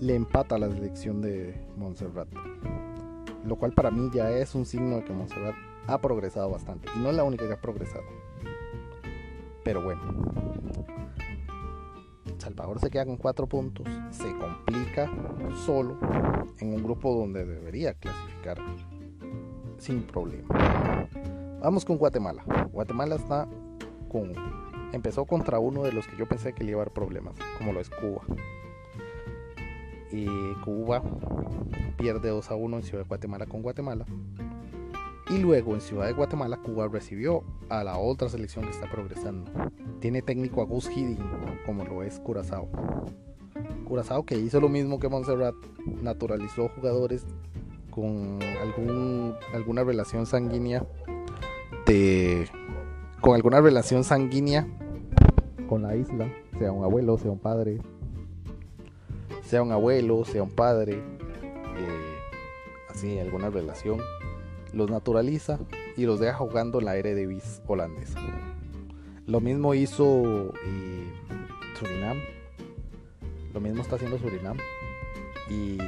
le 0.00 0.16
empata 0.16 0.58
la 0.58 0.68
selección 0.68 1.20
de 1.20 1.64
Montserrat. 1.76 2.28
Lo 3.44 3.56
cual 3.56 3.72
para 3.72 3.90
mí 3.92 4.10
ya 4.12 4.30
es 4.30 4.54
un 4.56 4.66
signo 4.66 4.96
de 4.96 5.04
que 5.04 5.12
Montserrat 5.12 5.54
ha 5.86 5.98
progresado 6.00 6.50
bastante. 6.50 6.88
Y 6.96 6.98
no 6.98 7.10
es 7.10 7.16
la 7.16 7.22
única 7.22 7.46
que 7.46 7.54
ha 7.54 7.60
progresado. 7.60 8.04
Pero 9.62 9.82
bueno. 9.82 10.02
Salvador 12.38 12.80
se 12.80 12.90
queda 12.90 13.06
con 13.06 13.16
cuatro 13.16 13.46
puntos. 13.46 13.86
Se 14.10 14.32
complica 14.38 15.08
solo 15.64 15.98
en 16.58 16.74
un 16.74 16.82
grupo 16.82 17.14
donde 17.14 17.44
debería 17.44 17.94
clasificar 17.94 18.58
sin 19.78 20.02
problema. 20.02 21.08
Vamos 21.60 21.84
con 21.84 21.96
Guatemala. 21.96 22.44
Guatemala 22.72 23.16
está 23.16 23.48
con. 24.08 24.32
Empezó 24.92 25.24
contra 25.24 25.58
uno 25.58 25.82
de 25.82 25.92
los 25.92 26.06
que 26.06 26.16
yo 26.16 26.26
pensé 26.26 26.52
que 26.52 26.64
le 26.64 26.70
iba 26.72 26.82
a 26.82 26.84
dar 26.84 26.92
problemas, 26.92 27.34
como 27.58 27.72
lo 27.72 27.80
es 27.80 27.90
Cuba. 27.90 28.22
Y 30.10 30.26
Cuba 30.64 31.02
pierde 31.96 32.30
2 32.30 32.50
a 32.50 32.54
1 32.54 32.76
en 32.76 32.82
Ciudad 32.82 33.04
de 33.04 33.08
Guatemala 33.08 33.46
con 33.46 33.62
Guatemala. 33.62 34.06
Y 35.30 35.38
luego 35.38 35.74
en 35.74 35.82
Ciudad 35.82 36.06
de 36.06 36.14
Guatemala, 36.14 36.56
Cuba 36.56 36.88
recibió 36.88 37.44
a 37.68 37.84
la 37.84 37.98
otra 37.98 38.30
selección 38.30 38.64
que 38.64 38.70
está 38.70 38.90
progresando. 38.90 39.50
Tiene 40.00 40.22
técnico 40.22 40.62
a 40.62 40.64
Gus 40.64 40.88
Hiddink, 40.88 41.20
como 41.66 41.84
lo 41.84 42.02
es 42.02 42.18
Curazao. 42.20 42.68
Curazao 43.84 44.24
que 44.24 44.36
hizo 44.36 44.58
lo 44.58 44.70
mismo 44.70 44.98
que 44.98 45.10
Montserrat, 45.10 45.54
naturalizó 46.02 46.68
jugadores 46.68 47.26
con 47.90 48.38
algún, 48.62 49.34
alguna 49.52 49.84
relación 49.84 50.26
sanguínea 50.26 50.86
de, 51.86 52.48
con 53.20 53.34
alguna 53.34 53.60
relación 53.60 54.04
sanguínea 54.04 54.66
con 55.68 55.82
la 55.82 55.96
isla, 55.96 56.32
sea 56.58 56.72
un 56.72 56.84
abuelo, 56.84 57.18
sea 57.18 57.30
un 57.30 57.38
padre, 57.38 57.80
sea 59.42 59.62
un 59.62 59.72
abuelo, 59.72 60.24
sea 60.24 60.42
un 60.42 60.50
padre, 60.50 60.94
eh, 60.94 62.16
así 62.90 63.18
alguna 63.18 63.50
relación 63.50 64.00
los 64.72 64.90
naturaliza 64.90 65.58
y 65.96 66.04
los 66.06 66.20
deja 66.20 66.34
jugando 66.34 66.78
en 66.78 66.84
la 66.86 66.96
Eredivisie 66.96 67.62
holandesa. 67.66 68.20
Lo 69.26 69.40
mismo 69.40 69.74
hizo 69.74 70.54
eh, 70.64 71.12
Surinam. 71.78 72.18
Lo 73.52 73.60
mismo 73.60 73.82
está 73.82 73.96
haciendo 73.96 74.18
Surinam. 74.18 74.56
Y, 75.50 75.78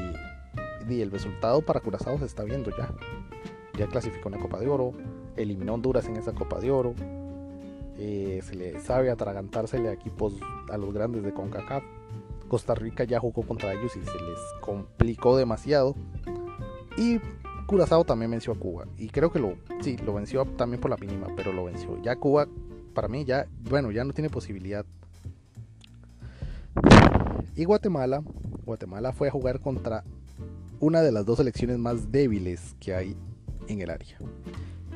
el 0.89 1.11
resultado 1.11 1.63
para 1.63 1.81
Curazao 1.81 2.19
se 2.19 2.25
está 2.25 2.45
viendo 2.45 2.71
ya. 2.77 2.93
Ya 3.79 3.87
clasificó 3.87 4.29
una 4.29 4.39
Copa 4.39 4.59
de 4.59 4.69
Oro. 4.69 4.93
Eliminó 5.37 5.75
Honduras 5.75 6.07
en 6.07 6.17
esa 6.17 6.33
Copa 6.33 6.61
de 6.61 6.71
Oro. 6.71 6.95
Eh, 7.97 8.41
se 8.43 8.55
le 8.55 8.81
sabe 8.81 9.11
atragantársele 9.11 9.89
a 9.89 9.93
equipos 9.93 10.35
a 10.71 10.77
los 10.77 10.93
grandes 10.93 11.23
de 11.23 11.33
CONCACAF. 11.33 11.85
Costa 12.49 12.75
Rica 12.75 13.05
ya 13.05 13.21
jugó 13.21 13.43
contra 13.43 13.73
ellos 13.73 13.95
y 13.97 14.05
se 14.05 14.21
les 14.21 14.39
complicó 14.61 15.37
demasiado. 15.37 15.95
Y 16.97 17.21
Curazao 17.67 18.05
también 18.05 18.31
venció 18.31 18.53
a 18.53 18.59
Cuba. 18.59 18.87
Y 18.99 19.09
creo 19.09 19.31
que 19.31 19.39
lo, 19.39 19.55
sí, 19.81 19.97
lo 20.05 20.15
venció 20.15 20.45
también 20.45 20.81
por 20.81 20.91
la 20.91 20.97
mínima, 20.97 21.29
pero 21.37 21.53
lo 21.53 21.65
venció. 21.65 22.03
Ya 22.03 22.17
Cuba, 22.17 22.49
para 22.95 23.07
mí, 23.07 23.25
ya, 23.25 23.47
bueno, 23.69 23.93
ya 23.93 24.03
no 24.05 24.13
tiene 24.13 24.29
posibilidad. 24.29 24.85
Y 27.55 27.65
Guatemala, 27.65 28.23
Guatemala 28.65 29.13
fue 29.13 29.29
a 29.29 29.31
jugar 29.31 29.61
contra 29.61 30.05
una 30.81 31.03
de 31.03 31.13
las 31.13 31.27
dos 31.27 31.37
selecciones 31.37 31.79
más 31.79 32.11
débiles 32.11 32.75
que 32.81 32.95
hay 32.95 33.17
en 33.69 33.81
el 33.81 33.91
área. 33.91 34.19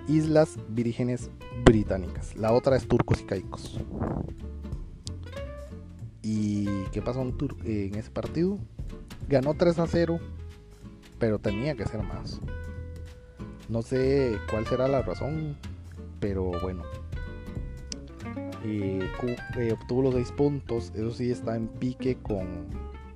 Islas 0.09 0.57
Vírgenes 0.69 1.31
Británicas. 1.65 2.35
La 2.37 2.53
otra 2.53 2.77
es 2.77 2.89
Turcos 2.89 3.21
y 3.21 3.25
Caicos. 3.25 3.81
¿Y 6.23 6.67
qué 6.93 7.03
pasó 7.03 7.21
en, 7.21 7.37
en 7.65 7.95
ese 7.95 8.11
partido? 8.11 8.59
Ganó 9.29 9.55
3 9.55 9.79
a 9.79 9.87
0, 9.87 10.19
pero 11.19 11.39
tenía 11.39 11.75
que 11.75 11.85
ser 11.85 12.03
más. 12.03 12.41
No 13.69 13.83
sé 13.83 14.39
cuál 14.51 14.67
será 14.67 14.89
la 14.89 15.03
razón, 15.03 15.57
pero 16.19 16.51
bueno. 16.63 16.83
Eh, 18.65 19.07
obtuvo 19.79 20.03
los 20.03 20.15
6 20.15 20.33
puntos, 20.33 20.93
eso 20.95 21.11
sí 21.11 21.31
está 21.31 21.57
en 21.57 21.69
pique 21.69 22.17
con, 22.17 22.67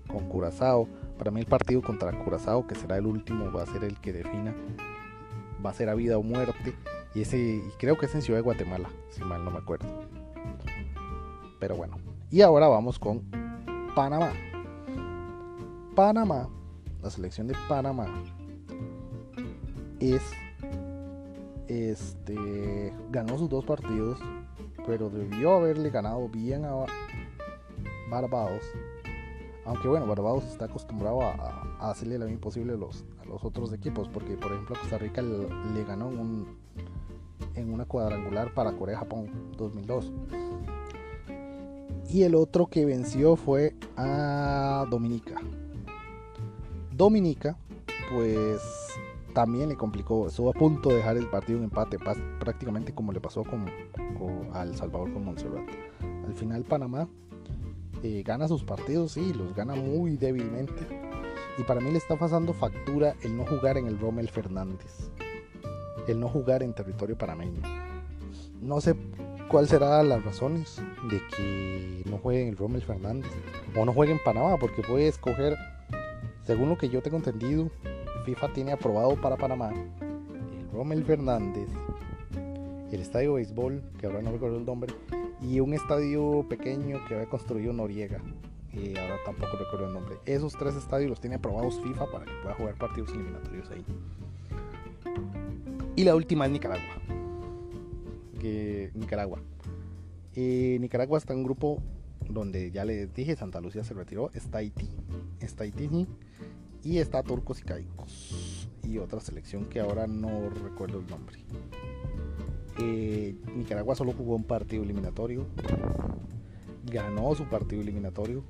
con 0.06 0.28
Curazao. 0.28 0.87
Para 1.18 1.32
mí 1.32 1.40
el 1.40 1.46
partido 1.46 1.82
contra 1.82 2.12
Curazao, 2.12 2.66
que 2.66 2.76
será 2.76 2.96
el 2.96 3.06
último, 3.06 3.52
va 3.52 3.64
a 3.64 3.66
ser 3.66 3.82
el 3.82 3.98
que 3.98 4.12
defina, 4.12 4.54
va 5.64 5.70
a 5.70 5.75
ser 5.75 5.88
a 5.88 5.94
vida 5.94 6.16
o 6.16 6.22
muerte. 6.22 6.75
Y 7.14 7.22
ese 7.22 7.60
creo 7.78 7.98
que 7.98 8.06
es 8.06 8.14
en 8.14 8.22
Ciudad 8.22 8.38
de 8.38 8.42
Guatemala, 8.42 8.88
si 9.10 9.22
mal 9.25 9.44
no 9.44 9.50
me 9.50 9.58
acuerdo. 9.58 9.88
Pero 11.58 11.76
bueno, 11.76 11.96
y 12.30 12.40
ahora 12.42 12.68
vamos 12.68 12.98
con 12.98 13.22
Panamá. 13.96 14.32
Panamá, 15.96 16.48
la 17.02 17.10
selección 17.10 17.48
de 17.48 17.56
Panamá 17.68 18.06
es 19.98 20.22
este 21.66 22.92
ganó 23.10 23.37
sus 23.37 23.48
dos 23.48 23.64
partidos, 23.64 24.20
pero 24.87 25.10
debió 25.10 25.56
haberle 25.56 25.90
ganado 25.90 26.28
bien 26.28 26.64
a 26.64 26.87
Barbados. 28.10 28.62
Aunque 29.68 29.87
bueno, 29.87 30.06
Barbados 30.06 30.44
está 30.44 30.64
acostumbrado 30.64 31.20
a, 31.20 31.90
hacerle 31.90 32.18
lo 32.18 32.26
imposible 32.26 32.72
a 32.72 32.76
los, 32.76 33.04
a 33.20 33.46
otros 33.46 33.70
equipos, 33.75 34.08
porque 34.08 34.38
por 34.38 34.50
ejemplo 34.52 34.75
Costa 34.80 34.96
Rica 34.96 35.20
le, 35.20 35.84
ganó 35.84 36.08
un, 36.08 36.56
en 37.54 37.70
una 37.70 37.84
cuadrangular 37.84 38.54
para 38.54 38.72
Corea-Japón 38.72 39.52
2002. 39.58 40.10
Y 42.08 42.22
el 42.22 42.34
otro 42.34 42.66
que 42.68 42.87
venció 42.87 43.37
fue 43.37 43.75
a 43.98 44.87
Dominica. 44.88 45.38
Dominica, 46.90 47.58
pues 48.10 48.62
también 49.34 49.68
le 49.68 49.76
complicó. 49.76 50.28
Estuvo 50.28 50.48
a 50.48 50.54
punto 50.54 50.88
de 50.88 50.96
dejar 50.96 51.18
el 51.18 51.28
partido 51.28 51.58
en 51.58 51.64
empate, 51.64 51.98
prácticamente 52.40 52.94
como 52.94 53.12
le 53.12 53.20
pasó 53.20 53.44
con, 53.44 53.66
al 54.54 54.75
Salvador 54.75 55.12
con 55.12 55.26
Montserrat. 55.26 55.68
Al 56.26 56.32
final 56.32 56.64
Panamá 56.64 57.06
eh, 58.02 58.23
gana 58.25 58.49
sus 58.49 58.64
partidos, 58.64 59.12
sí, 59.12 59.33
los 59.33 59.55
gana 59.55 59.75
muy 59.75 60.17
débilmente. 60.17 60.87
Y 61.59 61.62
para 61.64 61.81
mí 61.81 61.90
le 61.90 61.99
está 61.99 62.17
pasando 62.17 62.52
factura 62.52 63.14
el 63.23 63.37
no 63.37 63.45
jugar 63.45 63.76
en 63.78 63.87
el 63.87 63.99
Rommel 63.99 64.28
Fernández. 64.28 65.11
El 66.07 66.21
no 66.21 66.28
jugar 66.28 66.62
en 66.62 66.73
territorio 66.73 67.19
panameño. 67.19 67.61
No 68.61 68.81
sé 68.81 68.95
cuál 69.49 69.67
será 69.67 70.02
las 70.02 70.25
razones 70.25 70.81
de 71.11 71.21
que 71.37 72.02
no 72.09 72.19
juegue 72.19 72.43
en 72.43 72.49
el 72.49 72.57
Rommel 72.57 72.83
Fernández. 72.83 73.31
O 73.76 73.85
no 73.85 73.93
juegue 73.93 74.12
en 74.12 74.23
Panamá, 74.25 74.57
porque 74.59 74.83
puede 74.83 75.09
escoger, 75.09 75.57
según 76.45 76.69
lo 76.69 76.78
que 76.78 76.88
yo 76.88 77.02
tengo 77.02 77.17
entendido, 77.17 77.71
FIFA 78.25 78.52
tiene 78.52 78.73
aprobado 78.73 79.21
para 79.21 79.37
Panamá 79.37 79.73
el 79.73 80.71
Rommel 80.71 81.05
Fernández, 81.05 81.69
el 82.93 83.00
estadio 83.00 83.31
de 83.31 83.37
béisbol, 83.37 83.83
que 83.99 84.07
ahora 84.07 84.23
no 84.23 84.33
recuerdo 84.33 84.59
el 84.59 84.64
nombre, 84.64 84.95
y 85.40 85.61
un 85.61 85.75
estadio 85.75 86.47
pequeño 86.49 87.04
que 87.07 87.14
había 87.14 87.28
construido 87.28 87.73
Noriega, 87.73 88.21
y 88.73 88.97
ahora 88.97 89.16
tampoco 89.25 89.57
recuerdo 89.57 89.87
el 89.87 89.92
nombre. 89.92 90.16
Esos 90.26 90.52
tres 90.54 90.75
estadios 90.76 91.11
los 91.11 91.21
tiene 91.21 91.37
aprobados 91.37 91.80
FIFA 91.83 92.11
para 92.11 92.25
que 92.25 92.33
pueda 92.42 92.54
jugar 92.54 92.75
partidos 92.76 93.11
eliminatorios 93.11 93.71
ahí. 93.71 93.85
Y 95.97 96.04
la 96.04 96.14
última 96.14 96.47
es 96.47 96.52
Nicaragua. 96.52 97.02
Que, 98.40 98.90
Nicaragua. 98.95 99.40
Nicaragua 100.37 101.18
está 101.18 101.33
en 101.33 101.40
un 101.40 101.45
grupo 101.45 101.83
donde 102.28 102.71
ya 102.71 102.85
les 102.85 103.12
dije, 103.12 103.35
Santa 103.35 103.61
Lucía 103.61 103.83
se 103.83 103.95
retiró, 103.95 104.30
está 104.33 104.59
Haití. 104.59 104.88
Está 105.40 105.64
Haití 105.64 106.07
y 106.85 106.99
está 106.99 107.23
Turcos 107.23 107.61
y 107.61 107.62
Caicos. 107.64 108.68
Y 108.85 108.99
otra 108.99 109.21
selección 109.21 109.64
que 109.64 109.80
ahora 109.80 110.07
no 110.07 110.50
recuerdo 110.50 111.00
el 111.00 111.07
nombre. 111.09 111.38
Eh, 112.78 113.35
Nicaragua 113.56 113.94
solo 113.94 114.12
jugó 114.12 114.37
un 114.37 114.44
partido 114.44 114.82
eliminatorio. 114.82 115.47
Ganó 116.85 117.35
su 117.35 117.44
partido 117.44 117.82
eliminatorio 117.82 118.44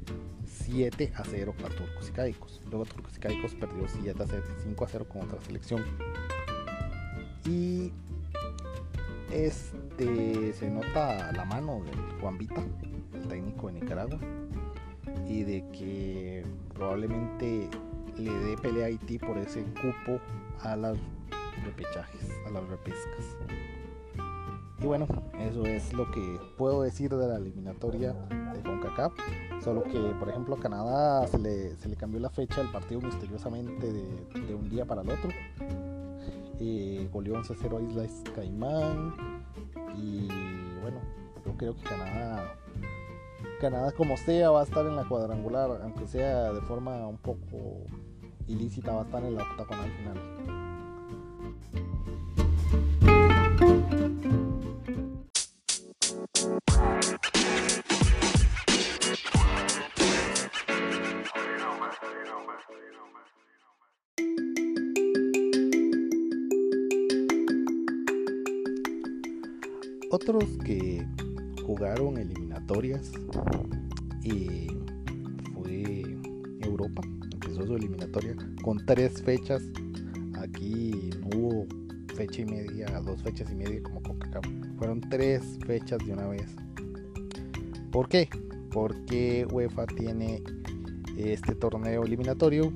7 0.46 1.12
a 1.16 1.24
0 1.24 1.54
a 1.58 1.68
Turcos 1.68 2.08
y 2.08 2.12
Caicos. 2.12 2.62
Luego 2.70 2.84
Turcos 2.84 3.16
y 3.16 3.20
Caicos 3.20 3.54
perdió 3.54 3.88
7 3.88 4.22
a 4.22 4.26
0, 4.26 4.42
5 4.62 4.84
a 4.84 4.88
0 4.88 5.06
con 5.08 5.22
otra 5.22 5.40
selección. 5.40 5.84
Y 7.46 7.92
este 9.32 10.52
se 10.52 10.70
nota 10.70 11.32
la 11.32 11.44
mano 11.44 11.82
del 11.84 12.20
Juan 12.20 12.38
Vita, 12.38 12.62
el 13.14 13.28
técnico 13.28 13.68
de 13.68 13.74
Nicaragua, 13.74 14.18
y 15.26 15.42
de 15.42 15.64
que 15.70 16.44
probablemente 16.74 17.68
le 18.16 18.32
dé 18.32 18.56
pelea 18.56 18.84
a 18.84 18.86
Haití 18.88 19.18
por 19.18 19.38
ese 19.38 19.62
cupo 19.64 20.20
a 20.60 20.76
las 20.76 20.98
repechajes, 21.64 22.30
a 22.46 22.50
las 22.50 22.66
repescas. 22.68 23.36
Y 24.80 24.86
bueno, 24.86 25.06
eso 25.40 25.66
es 25.66 25.92
lo 25.92 26.08
que 26.10 26.40
puedo 26.56 26.82
decir 26.82 27.10
de 27.10 27.26
la 27.26 27.36
eliminatoria 27.36 28.12
de 28.12 28.62
CONCACAF. 28.62 29.12
Solo 29.62 29.82
que, 29.82 29.98
por 30.20 30.28
ejemplo, 30.28 30.54
a 30.54 30.60
Canadá 30.60 31.26
se 31.26 31.38
le, 31.38 31.76
se 31.76 31.88
le 31.88 31.96
cambió 31.96 32.20
la 32.20 32.30
fecha 32.30 32.60
del 32.60 32.70
partido 32.70 33.00
misteriosamente 33.00 33.92
de, 33.92 34.40
de 34.40 34.54
un 34.54 34.70
día 34.70 34.84
para 34.84 35.02
el 35.02 35.10
otro. 35.10 35.30
Eh, 36.60 37.08
goleó 37.12 37.34
11-0 37.42 37.78
a 37.78 37.82
Islas 37.82 38.22
Caimán. 38.34 39.14
Y 39.96 40.28
bueno, 40.80 41.00
yo 41.44 41.56
creo 41.56 41.74
que 41.76 41.82
Canadá, 41.82 42.54
Canadá 43.60 43.92
como 43.92 44.16
sea 44.16 44.50
va 44.50 44.60
a 44.60 44.64
estar 44.64 44.86
en 44.86 44.94
la 44.94 45.04
cuadrangular, 45.08 45.80
aunque 45.82 46.06
sea 46.06 46.52
de 46.52 46.60
forma 46.62 47.06
un 47.06 47.18
poco 47.18 47.84
ilícita, 48.46 48.92
va 48.92 49.02
a 49.02 49.04
estar 49.04 49.24
en 49.24 49.34
la 49.34 49.42
octagonal 49.42 49.90
final. 49.90 50.38
Otros 70.28 70.58
que 70.62 71.06
jugaron 71.64 72.18
eliminatorias 72.18 73.12
y 74.22 74.66
fue 75.54 76.04
Europa, 76.60 77.00
empezó 77.32 77.66
su 77.66 77.74
eliminatoria 77.76 78.36
con 78.62 78.84
tres 78.84 79.22
fechas. 79.22 79.62
Aquí 80.34 81.08
no 81.20 81.28
hubo 81.34 81.66
fecha 82.14 82.42
y 82.42 82.44
media, 82.44 83.00
dos 83.00 83.22
fechas 83.22 83.50
y 83.50 83.54
media 83.54 83.82
como 83.82 84.02
Coca-Cola. 84.02 84.42
Fueron 84.76 85.00
tres 85.00 85.58
fechas 85.66 85.98
de 86.04 86.12
una 86.12 86.26
vez. 86.26 86.54
¿Por 87.90 88.10
qué? 88.10 88.28
Porque 88.70 89.46
UEFA 89.50 89.86
tiene 89.86 90.42
este 91.16 91.54
torneo 91.54 92.04
eliminatorio. 92.04 92.70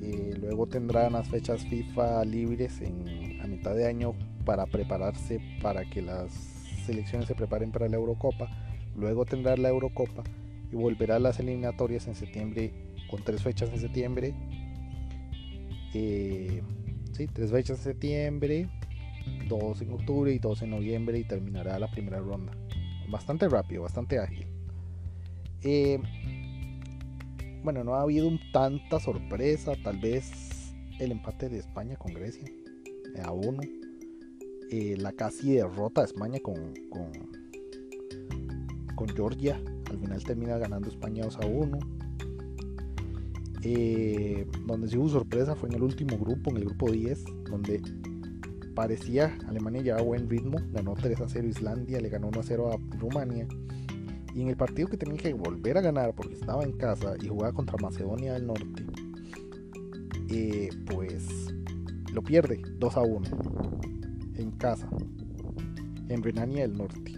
Eh, 0.00 0.34
luego 0.40 0.66
tendrán 0.66 1.12
las 1.12 1.28
fechas 1.28 1.62
FIFA 1.66 2.24
libres 2.24 2.80
en, 2.80 3.38
a 3.42 3.46
mitad 3.46 3.74
de 3.74 3.86
año 3.86 4.14
para 4.44 4.66
prepararse 4.66 5.40
para 5.62 5.88
que 5.88 6.02
las 6.02 6.32
selecciones 6.86 7.28
se 7.28 7.34
preparen 7.34 7.70
para 7.70 7.88
la 7.88 7.96
Eurocopa. 7.96 8.48
Luego 8.96 9.24
tendrá 9.24 9.56
la 9.56 9.68
Eurocopa 9.68 10.22
y 10.70 10.76
volverá 10.76 11.16
a 11.16 11.18
las 11.18 11.40
eliminatorias 11.40 12.06
en 12.06 12.14
septiembre 12.14 12.72
con 13.10 13.22
tres 13.22 13.42
fechas 13.42 13.70
en 13.70 13.80
septiembre. 13.80 14.34
Eh, 15.94 16.62
sí, 17.12 17.26
tres 17.26 17.50
fechas 17.50 17.78
en 17.78 17.84
septiembre, 17.84 18.68
dos 19.48 19.80
en 19.80 19.92
octubre 19.92 20.32
y 20.32 20.38
dos 20.38 20.62
en 20.62 20.70
noviembre 20.70 21.18
y 21.18 21.24
terminará 21.24 21.78
la 21.78 21.90
primera 21.90 22.18
ronda. 22.18 22.52
Bastante 23.08 23.48
rápido, 23.48 23.82
bastante 23.82 24.18
ágil. 24.18 24.46
Eh, 25.62 25.98
bueno, 27.62 27.82
no 27.84 27.94
ha 27.94 28.02
habido 28.02 28.30
tanta 28.52 29.00
sorpresa, 29.00 29.72
tal 29.82 29.98
vez 29.98 30.74
el 30.98 31.12
empate 31.12 31.48
de 31.48 31.58
España 31.58 31.96
con 31.96 32.12
Grecia 32.12 32.48
a 33.22 33.32
uno 33.32 33.62
eh, 34.70 34.96
la 34.98 35.12
casi 35.12 35.54
derrota 35.54 36.00
de 36.00 36.06
España 36.06 36.40
con, 36.40 36.74
con, 38.94 39.08
Georgia. 39.14 39.60
Al 39.90 39.98
final 39.98 40.24
termina 40.24 40.56
ganando 40.56 40.88
España 40.88 41.24
2 41.24 41.36
a 41.38 41.46
1. 41.46 41.78
Eh, 43.62 44.46
donde 44.66 44.88
sí 44.88 44.96
hubo 44.96 45.08
sorpresa 45.08 45.54
fue 45.54 45.68
en 45.68 45.76
el 45.76 45.82
último 45.82 46.18
grupo, 46.18 46.50
en 46.50 46.58
el 46.58 46.64
grupo 46.66 46.90
10, 46.90 47.24
donde 47.50 47.80
parecía 48.74 49.38
Alemania 49.46 49.82
llevaba 49.82 50.02
buen 50.02 50.28
ritmo, 50.28 50.58
ganó 50.72 50.94
3 50.94 51.20
a 51.20 51.28
0 51.28 51.48
Islandia, 51.48 52.00
le 52.00 52.08
ganó 52.08 52.28
1 52.28 52.40
a 52.40 52.42
0 52.42 52.70
a 52.72 52.96
Rumania. 52.98 53.46
Y 54.34 54.42
en 54.42 54.48
el 54.48 54.56
partido 54.56 54.88
que 54.88 54.96
tenía 54.96 55.16
que 55.16 55.32
volver 55.32 55.78
a 55.78 55.80
ganar 55.80 56.14
porque 56.14 56.34
estaba 56.34 56.64
en 56.64 56.72
casa 56.72 57.14
y 57.22 57.28
jugaba 57.28 57.52
contra 57.52 57.76
Macedonia 57.78 58.32
del 58.32 58.46
Norte, 58.46 58.84
eh, 60.28 60.70
pues 60.86 61.54
lo 62.12 62.22
pierde 62.22 62.60
2 62.78 62.96
a 62.96 63.00
1 63.02 63.28
en 64.36 64.50
casa, 64.52 64.88
en 66.08 66.22
Renania 66.22 66.62
del 66.62 66.76
Norte. 66.76 67.12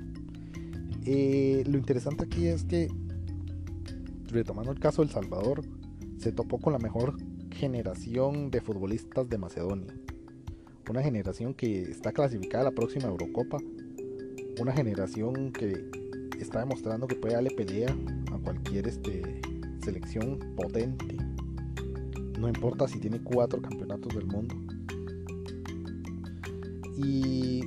Eh, 1.04 1.62
lo 1.66 1.78
interesante 1.78 2.24
aquí 2.24 2.46
es 2.46 2.64
que, 2.64 2.88
retomando 4.26 4.72
el 4.72 4.80
caso 4.80 5.02
del 5.02 5.10
Salvador, 5.10 5.62
se 6.18 6.32
topó 6.32 6.58
con 6.58 6.72
la 6.72 6.78
mejor 6.78 7.16
generación 7.52 8.50
de 8.50 8.60
futbolistas 8.60 9.28
de 9.28 9.38
Macedonia. 9.38 9.94
Una 10.90 11.02
generación 11.02 11.54
que 11.54 11.82
está 11.82 12.12
clasificada 12.12 12.62
a 12.62 12.70
la 12.70 12.72
próxima 12.72 13.08
Eurocopa. 13.08 13.58
Una 14.60 14.72
generación 14.72 15.52
que 15.52 15.90
está 16.40 16.60
demostrando 16.60 17.06
que 17.06 17.16
puede 17.16 17.34
darle 17.34 17.50
pelea 17.50 17.94
a 18.32 18.38
cualquier 18.38 18.86
este, 18.86 19.40
selección 19.82 20.38
potente. 20.56 21.16
No 22.38 22.48
importa 22.48 22.88
si 22.88 22.98
tiene 22.98 23.20
cuatro 23.20 23.60
campeonatos 23.60 24.14
del 24.14 24.26
mundo 24.26 24.54
y 26.96 27.60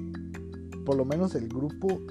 por 0.86 0.96
lo 0.96 1.06
menos 1.06 1.36
el 1.36 1.48
grupo 1.48 2.02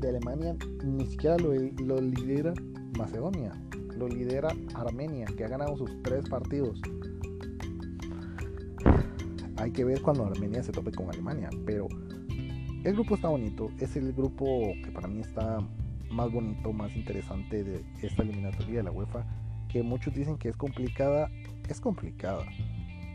de 0.00 0.08
Alemania 0.10 0.56
ni 0.84 1.06
siquiera 1.06 1.36
lo, 1.38 1.54
lidera 2.00 2.52
Macedonia, 2.98 3.52
lo 3.96 4.08
lidera 4.08 4.54
Armenia, 4.74 5.26
que 5.36 5.44
ha 5.44 5.48
ganado 5.48 5.76
sus 5.76 6.02
tres 6.02 6.28
partidos. 6.28 6.80
Hay 9.56 9.70
que 9.70 9.84
ver 9.84 10.02
cuando 10.02 10.26
Armenia 10.26 10.62
se 10.62 10.72
tope 10.72 10.92
con 10.92 11.08
Alemania, 11.08 11.48
pero 11.64 11.88
el 12.84 12.92
grupo 12.92 13.14
está 13.14 13.28
bonito, 13.28 13.70
es 13.78 13.96
el 13.96 14.12
grupo 14.12 14.44
que 14.84 14.90
para 14.92 15.08
mí 15.08 15.20
está 15.20 15.58
más 16.10 16.30
bonito, 16.30 16.72
más 16.72 16.94
interesante 16.94 17.64
de 17.64 17.84
esta 18.02 18.22
eliminatoria 18.22 18.76
de 18.76 18.82
la 18.82 18.90
UEFA, 18.90 19.24
que 19.68 19.82
muchos 19.82 20.12
dicen 20.14 20.36
que 20.36 20.50
es 20.50 20.56
complicada, 20.56 21.30
es 21.68 21.80
complicada 21.80 22.44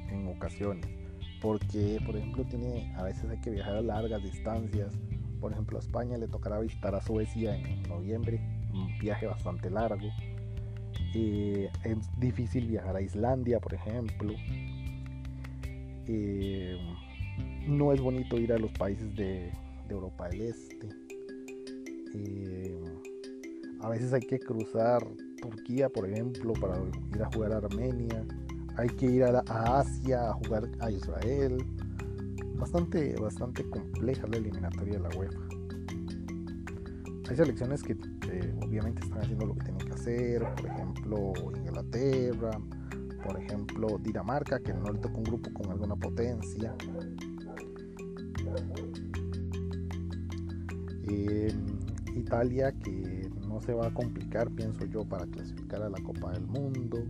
en 0.10 0.28
ocasiones 0.28 0.99
porque 1.42 2.00
por 2.06 2.16
ejemplo 2.16 2.44
tiene 2.46 2.94
a 2.96 3.04
veces 3.04 3.30
hay 3.30 3.40
que 3.40 3.52
viajar 3.52 3.76
a 3.76 3.82
largas 3.82 4.22
distancias. 4.24 4.94
Por 5.40 5.54
ejemplo 5.54 5.78
a 5.78 5.82
España 5.82 6.18
le 6.18 6.28
tocará 6.28 6.60
visitar 6.60 6.96
a 6.96 7.02
Suecia 7.02 7.56
en 7.56 7.84
noviembre 7.84 8.42
un 8.74 8.98
viaje 9.00 9.26
bastante 9.26 9.70
largo. 9.70 10.10
Eh, 11.16 11.70
es 11.84 11.98
difícil 12.20 12.68
viajar 12.68 12.96
a 12.96 13.02
Islandia 13.02 13.60
por 13.60 13.74
ejemplo. 13.74 14.34
Eh, 16.08 16.78
no 17.68 17.94
es 17.94 18.02
bonito 18.02 18.38
ir 18.38 18.52
a 18.52 18.58
los 18.58 18.72
países 18.72 19.16
de, 19.16 19.52
Europa 19.90 20.30
del 20.30 20.42
Este. 20.42 20.90
Eh, 22.16 22.84
a 23.82 23.90
veces 23.90 24.14
hay 24.14 24.22
que 24.22 24.40
cruzar 24.40 25.08
Turquía 25.42 25.90
por 25.90 26.08
ejemplo 26.08 26.54
para 26.54 26.78
ir 27.16 27.24
a 27.24 27.30
jugar 27.32 27.54
a 27.54 27.58
Armenia 27.58 28.26
hay 28.80 28.88
que 28.88 29.08
ir 29.08 29.24
a, 29.24 29.40
Asia 29.80 30.30
a 30.30 30.34
jugar 30.34 30.70
a 30.80 30.90
Israel. 30.90 31.66
Bastante, 32.56 33.16
bastante 33.20 33.70
compleja 33.70 34.26
la 34.28 34.38
eliminatoria 34.38 34.94
de 34.94 35.00
la 35.00 35.10
UEFA. 35.18 35.40
Hay 37.30 37.36
selecciones 37.36 37.84
que 37.84 37.98
obviamente 38.64 39.04
están 39.04 39.20
haciendo 39.20 39.48
lo 39.48 39.56
que 39.56 39.66
tienen 39.66 39.86
que 39.86 39.94
hacer, 39.94 40.44
por 40.56 40.66
ejemplo 40.66 41.34
Inglaterra, 41.56 42.52
por 43.24 43.42
ejemplo 43.42 43.98
Dinamarca, 44.00 44.60
que 44.60 44.74
no 44.74 44.92
le 44.92 45.00
toca 45.00 45.16
un 45.16 45.24
grupo 45.24 45.54
con 45.54 45.72
alguna 45.72 45.96
potencia. 45.96 46.74
Em, 51.04 51.80
Italia, 52.16 52.72
que 52.72 53.30
no 53.48 53.62
se 53.62 53.74
va 53.74 53.88
a 53.88 53.94
complicar, 53.94 54.50
pienso 54.52 54.86
yo, 54.86 55.04
para 55.06 55.26
clasificar 55.26 55.82
a 55.82 55.90
la 55.90 56.02
Copa 56.02 56.32
del 56.32 56.48
Mundo. 56.48 57.06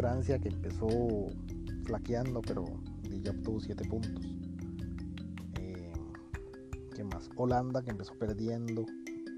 Francia 0.00 0.38
que 0.38 0.48
empezó 0.48 0.88
flaqueando, 1.84 2.40
pero 2.40 2.64
ya 3.22 3.32
obtuvo 3.32 3.60
7 3.60 3.84
puntos. 3.86 4.24
Eh, 5.56 5.92
¿Qué 6.96 7.04
más? 7.04 7.28
Holanda 7.36 7.82
que 7.82 7.90
empezó 7.90 8.14
perdiendo 8.14 8.86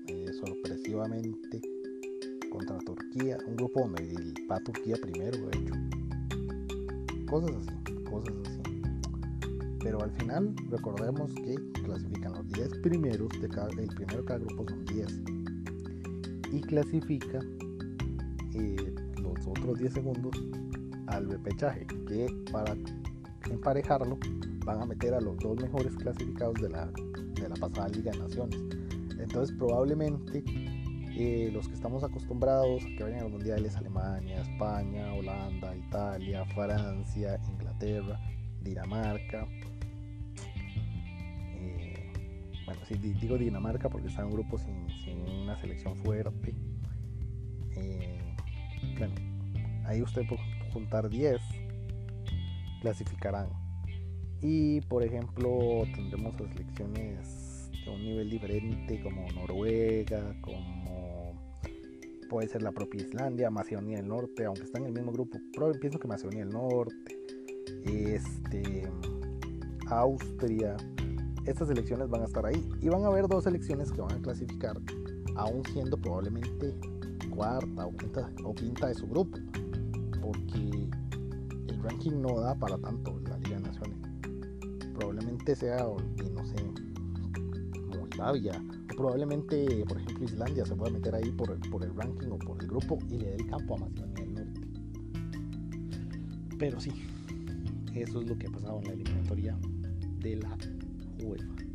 eh, 0.07 0.27
sorpresivamente 0.33 1.61
contra 2.53 2.79
Turquía. 2.79 3.39
Un 3.49 3.57
grupo 3.57 3.81
donde 3.81 4.35
va 4.49 4.61
Turquía 4.61 4.95
primero, 5.03 5.37
de 5.49 5.59
hecho. 5.59 5.75
Cosas 7.29 7.51
así, 7.57 8.05
cosas 8.05 8.35
así. 8.45 8.83
Pero 9.83 10.01
al 10.01 10.13
final 10.13 10.55
recordemos 10.71 11.35
que 11.35 11.57
clasifican 11.83 12.35
los 12.35 12.49
10 12.53 12.69
primeros 12.85 13.29
de 13.41 13.47
el 13.47 13.89
primero 13.89 14.19
de 14.19 14.25
cada 14.27 14.39
grupo 14.39 14.65
son 14.69 14.85
10. 14.85 15.23
Y 16.53 16.61
clasifica 16.61 17.41
eh, 18.55 18.92
otros 19.47 19.79
10 19.79 19.93
segundos 19.93 20.33
al 21.07 21.31
repechaje, 21.31 21.87
que 21.87 22.27
para 22.51 22.77
emparejarlo 23.51 24.19
van 24.65 24.83
a 24.83 24.87
meter 24.87 25.15
a 25.15 25.21
los 25.21 25.37
dos 25.39 25.61
mejores 25.61 25.95
clasificados 25.97 26.55
de 26.61 26.69
la, 26.71 26.87
de 26.87 27.49
la 27.49 27.57
pasada 27.57 27.89
Liga 27.89 28.13
de 28.13 28.19
Naciones. 28.19 28.59
Entonces 29.19 29.55
probablemente 29.57 30.43
eh, 31.15 31.51
los 31.53 31.69
que 31.69 31.75
estamos 31.75 32.03
acostumbrados 32.03 32.83
a 32.85 32.97
que 32.97 33.03
vayan 33.03 33.21
a 33.21 33.23
los 33.25 33.33
mundiales, 33.33 33.77
Alemania, 33.77 34.41
España, 34.41 35.13
Holanda, 35.13 35.77
Italia, 35.77 36.45
Francia, 36.47 37.39
Inglaterra, 37.51 38.19
Dinamarca. 38.63 39.47
Eh, 41.55 42.13
bueno, 42.65 42.81
sí, 42.89 42.95
digo 42.95 43.37
Dinamarca 43.37 43.91
porque 43.91 44.09
está 44.09 44.23
en 44.23 44.29
un 44.29 44.33
grupo 44.33 44.57
sin, 44.57 45.21
una 45.43 45.61
selección 45.61 45.97
fuerte. 45.97 46.55
Eh, 47.77 48.19
bueno, 48.99 49.15
ahí 49.93 50.03
usted 50.03 50.23
puede 50.27 50.43
juntar 50.73 51.09
10, 51.09 51.41
clasificarán. 52.81 53.49
Y 54.41 54.81
por 54.83 55.05
ejemplo, 55.05 55.85
tendremos 55.95 56.37
selecciones 56.37 57.71
de 57.85 57.91
un 57.91 58.03
nivel 58.03 58.31
diferente 58.31 59.01
como 59.03 59.27
Noruega, 59.33 60.35
como 60.41 60.83
puede 62.29 62.49
ser 62.49 62.63
la 62.63 62.73
propia 62.73 63.03
Islandia, 63.03 63.51
Macedonia 63.51 63.99
del 63.99 64.09
Norte, 64.09 64.45
aunque 64.45 64.63
está 64.63 64.79
en 64.79 64.87
el 64.87 64.93
mismo 64.93 65.13
grupo, 65.13 65.39
pero 65.53 65.71
pienso 65.73 65.99
que 65.99 66.09
Macedonia 66.09 66.45
del 66.45 66.55
Norte, 66.55 67.19
este, 67.85 68.89
Austria, 69.89 70.77
estas 71.45 71.69
selecciones 71.69 72.09
van 72.09 72.23
a 72.23 72.25
estar 72.25 72.47
ahí 72.47 72.69
y 72.81 72.89
van 72.89 73.05
a 73.05 73.09
haber 73.09 73.29
dos 73.29 73.45
selecciones 73.45 73.93
que 73.93 74.01
van 74.01 74.13
a 74.13 74.23
clasificar, 74.23 74.81
aún 75.37 75.63
siendo 75.67 76.01
probablemente 76.01 76.75
cuarta 77.35 77.87
o 77.87 77.97
quinta, 77.97 78.31
o 78.45 78.55
quinta 78.55 78.87
de 78.89 78.95
su 78.95 79.07
grupo, 79.07 79.39
porque 80.23 80.89
el 81.69 81.83
ranking 81.83 82.23
no 82.23 82.41
da 82.41 82.55
para 82.55 82.79
tanto 82.79 83.21
la 83.29 83.37
Liga 83.39 83.57
de 83.57 83.63
Naciones. 83.63 83.99
Probablemente 84.95 85.55
sea, 85.57 85.85
no 85.85 86.45
sé, 86.47 86.57
Moldavia, 87.89 88.63
o 88.93 88.97
probablemente, 88.97 89.85
por 89.87 89.99
ejemplo, 90.01 90.25
Islandia 90.25 90.65
se 90.65 90.75
pueda 90.77 90.93
meter 90.93 91.15
ahí 91.15 91.31
por 91.33 91.51
el, 91.51 91.59
por 91.71 91.83
el 91.83 91.95
ranking 91.95 92.29
o 92.31 92.39
por 92.39 92.61
el 92.63 92.69
grupo 92.69 92.99
y 93.11 93.19
le 93.19 93.27
dé 93.27 93.37
el 93.37 93.47
campo 93.49 93.75
a 93.75 93.79
Macedonia 93.79 94.25
del 94.25 94.35
Norte. 94.35 94.61
Pero 96.59 96.81
sí, 96.81 96.93
eso 97.95 98.21
es 98.21 98.29
lo 98.29 98.39
que 98.39 98.47
ha 98.47 98.51
pasado 98.51 98.79
en 98.81 98.85
la 98.85 98.93
eliminatoria 98.93 99.59
de 100.21 100.37
la 100.37 100.57
UEFA. 101.25 101.72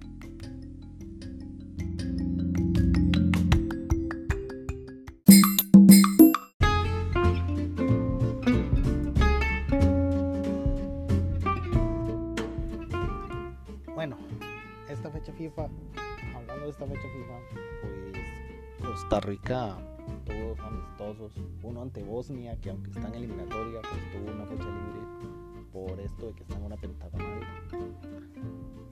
Hablando 15.63 16.65
de 16.65 16.69
esta 16.69 16.85
fecha 16.85 17.01
FIFA, 17.01 17.39
pues 17.81 18.87
Costa 18.87 19.19
Rica 19.21 19.77
todos 20.25 20.59
amistosos, 20.59 21.31
uno 21.63 21.81
ante 21.81 22.03
Bosnia, 22.03 22.55
que 22.61 22.69
aunque 22.69 22.91
está 22.91 23.07
en 23.07 23.15
eliminatoria, 23.15 23.81
pues 23.81 24.11
tuvo 24.11 24.31
una 24.33 24.45
fecha 24.45 24.65
libre 24.65 25.67
por 25.73 25.99
esto 25.99 26.27
de 26.27 26.33
que 26.33 26.43
están 26.43 26.59
en 26.59 26.65
una 26.65 26.77
pentagonal. 26.77 27.39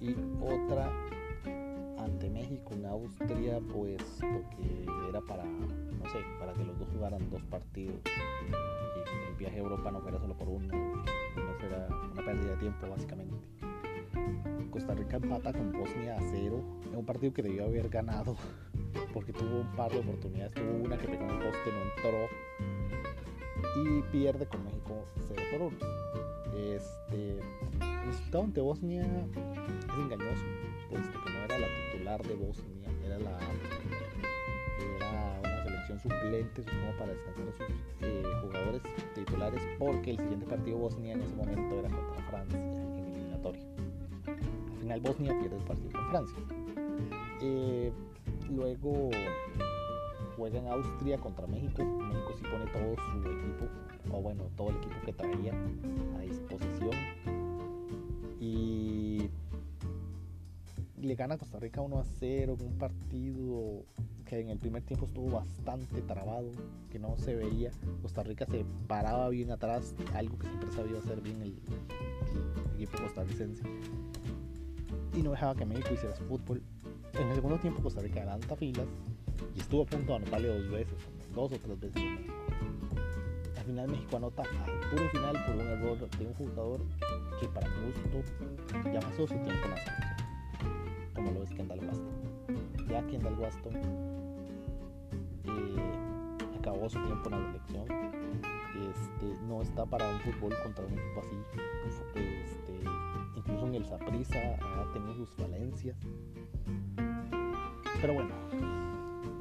Y 0.01 0.15
otra 0.41 0.91
ante 1.99 2.29
México 2.29 2.73
en 2.73 2.85
Austria, 2.87 3.59
pues 3.71 4.01
porque 4.19 4.85
era 5.09 5.21
para, 5.21 5.43
no 5.43 6.09
sé, 6.11 6.19
para 6.39 6.53
que 6.53 6.63
los 6.63 6.79
dos 6.79 6.87
jugaran 6.93 7.29
dos 7.29 7.43
partidos 7.43 7.95
y 8.05 9.29
el 9.29 9.35
viaje 9.37 9.57
a 9.57 9.59
Europa 9.59 9.91
no 9.91 10.01
fuera 10.01 10.19
solo 10.19 10.35
por 10.35 10.47
uno, 10.47 10.73
no 10.73 11.53
fuera 11.59 11.87
una 12.11 12.25
pérdida 12.25 12.51
de 12.51 12.57
tiempo 12.57 12.87
básicamente. 12.89 13.35
Costa 14.71 14.93
Rica 14.93 15.17
empata 15.17 15.53
con 15.53 15.71
Bosnia 15.71 16.17
a 16.17 16.21
cero 16.21 16.61
en 16.91 16.97
un 16.97 17.05
partido 17.05 17.33
que 17.33 17.41
debió 17.41 17.65
haber 17.65 17.89
ganado 17.89 18.35
porque 19.13 19.31
tuvo 19.31 19.61
un 19.61 19.71
par 19.75 19.91
de 19.91 19.99
oportunidades, 19.99 20.53
tuvo 20.53 20.83
una 20.83 20.97
que 20.97 21.07
pegó 21.07 21.23
el 21.23 21.39
poste, 21.39 21.71
no 21.71 21.81
entró 21.95 22.29
y 23.77 24.01
pierde 24.11 24.45
con 24.45 24.63
México 24.65 25.05
0 25.27 25.41
por 25.51 25.61
1. 25.61 25.77
Este, 26.75 27.39
resultado 28.05 28.43
ante 28.43 28.61
Bosnia 28.61 29.03
es 29.03 29.97
engañoso, 29.97 30.43
puesto 30.89 31.23
que 31.23 31.31
no 31.31 31.39
era 31.45 31.59
la 31.59 31.67
titular 31.91 32.21
de 32.23 32.35
Bosnia, 32.35 32.89
era 33.05 33.19
la 33.19 33.37
era 34.99 35.39
una 35.43 35.63
selección 35.63 35.99
suplente, 35.99 36.63
supongo, 36.63 36.97
para 36.99 37.13
descansar 37.13 37.47
a 37.47 37.51
sus 37.51 37.75
eh, 38.01 38.23
jugadores 38.41 38.81
titulares, 39.13 39.61
porque 39.79 40.11
el 40.11 40.17
siguiente 40.17 40.45
partido 40.45 40.77
Bosnia 40.77 41.13
en 41.13 41.21
ese 41.21 41.35
momento 41.35 41.79
era 41.79 41.89
contra 41.89 42.23
Francia 42.29 42.84
final 44.85 45.01
Bosnia 45.01 45.39
pierde 45.39 45.57
el 45.57 45.63
partido 45.63 45.91
con 45.93 46.09
Francia. 46.09 46.37
Eh, 47.41 47.91
luego 48.51 49.09
juega 50.37 50.59
en 50.59 50.67
Austria 50.67 51.17
contra 51.17 51.47
México. 51.47 51.83
México 51.83 52.33
sí 52.37 52.43
pone 52.43 52.65
todo 52.67 52.95
su 52.95 53.27
equipo, 53.27 53.65
o 54.15 54.21
bueno, 54.21 54.43
todo 54.55 54.69
el 54.69 54.75
equipo 54.77 54.95
que 55.03 55.13
traía 55.13 55.53
a 56.17 56.21
disposición. 56.21 56.91
Y 58.39 59.27
le 61.01 61.15
gana 61.15 61.33
a 61.33 61.37
Costa 61.39 61.59
Rica 61.59 61.81
1 61.81 61.99
a 61.99 62.05
0 62.19 62.55
un 62.59 62.77
partido 62.77 63.85
que 64.25 64.39
en 64.39 64.49
el 64.49 64.59
primer 64.59 64.83
tiempo 64.83 65.07
estuvo 65.07 65.31
bastante 65.31 66.01
trabado, 66.03 66.51
que 66.91 66.99
no 66.99 67.17
se 67.17 67.33
veía. 67.33 67.71
Costa 68.03 68.21
Rica 68.21 68.45
se 68.45 68.65
paraba 68.87 69.29
bien 69.29 69.49
atrás, 69.49 69.95
algo 70.13 70.37
que 70.37 70.47
siempre 70.47 70.71
sabía 70.71 70.99
hacer 70.99 71.21
bien 71.21 71.41
el 71.41 71.55
equipo 72.75 73.01
costarricense. 73.01 73.63
Y 75.15 75.21
no 75.21 75.31
dejaba 75.31 75.55
que 75.55 75.65
México 75.65 75.93
hiciera 75.93 76.15
su 76.15 76.23
fútbol. 76.25 76.61
En 77.13 77.29
el 77.29 77.35
segundo 77.35 77.57
tiempo 77.57 77.81
Costa 77.81 78.01
Rica 78.01 78.21
adelanta 78.21 78.55
filas 78.55 78.87
y 79.55 79.59
estuvo 79.59 79.83
a 79.83 79.85
punto 79.85 80.11
de 80.11 80.15
anotarle 80.17 80.47
dos 80.49 80.69
veces, 80.69 80.97
dos 81.33 81.51
o 81.51 81.57
tres 81.57 81.79
veces 81.79 82.03
Al 83.57 83.63
final 83.65 83.89
México 83.89 84.17
anota 84.17 84.43
al 84.43 84.89
puro 84.89 85.09
final 85.09 85.45
por 85.45 85.55
un 85.55 85.61
error 85.61 86.09
de 86.09 86.25
un 86.25 86.33
jugador 86.33 86.81
que 87.39 87.47
para 87.47 87.69
mi 87.69 87.85
gusto 87.85 88.33
ya 88.91 88.99
pasó 88.99 89.27
su 89.27 89.33
tiempo 89.33 89.51
selección, 89.51 89.85
como 91.13 91.31
lo 91.31 91.43
es 91.43 91.49
Kendall 91.51 91.79
Waston. 91.85 92.87
Ya 92.89 93.07
Kendall 93.07 93.39
Waston 93.39 93.75
eh, 95.45 96.59
acabó 96.59 96.89
su 96.89 96.99
tiempo 96.99 97.29
en 97.29 97.31
la 97.31 97.47
selección, 97.47 97.85
este, 98.91 99.45
no 99.47 99.61
está 99.61 99.85
para 99.85 100.09
un 100.09 100.19
fútbol 100.19 100.53
contra 100.63 100.85
un 100.85 100.91
equipo 100.91 101.21
así. 101.21 101.35
Este, 102.15 102.94
incluso 103.45 103.67
en 103.67 103.75
el 103.75 103.85
Saprissa 103.85 104.39
ha 104.39 104.93
tenido 104.93 105.13
sus 105.13 105.29
falencias. 105.35 105.95
Pero 108.01 108.13
bueno, 108.13 108.33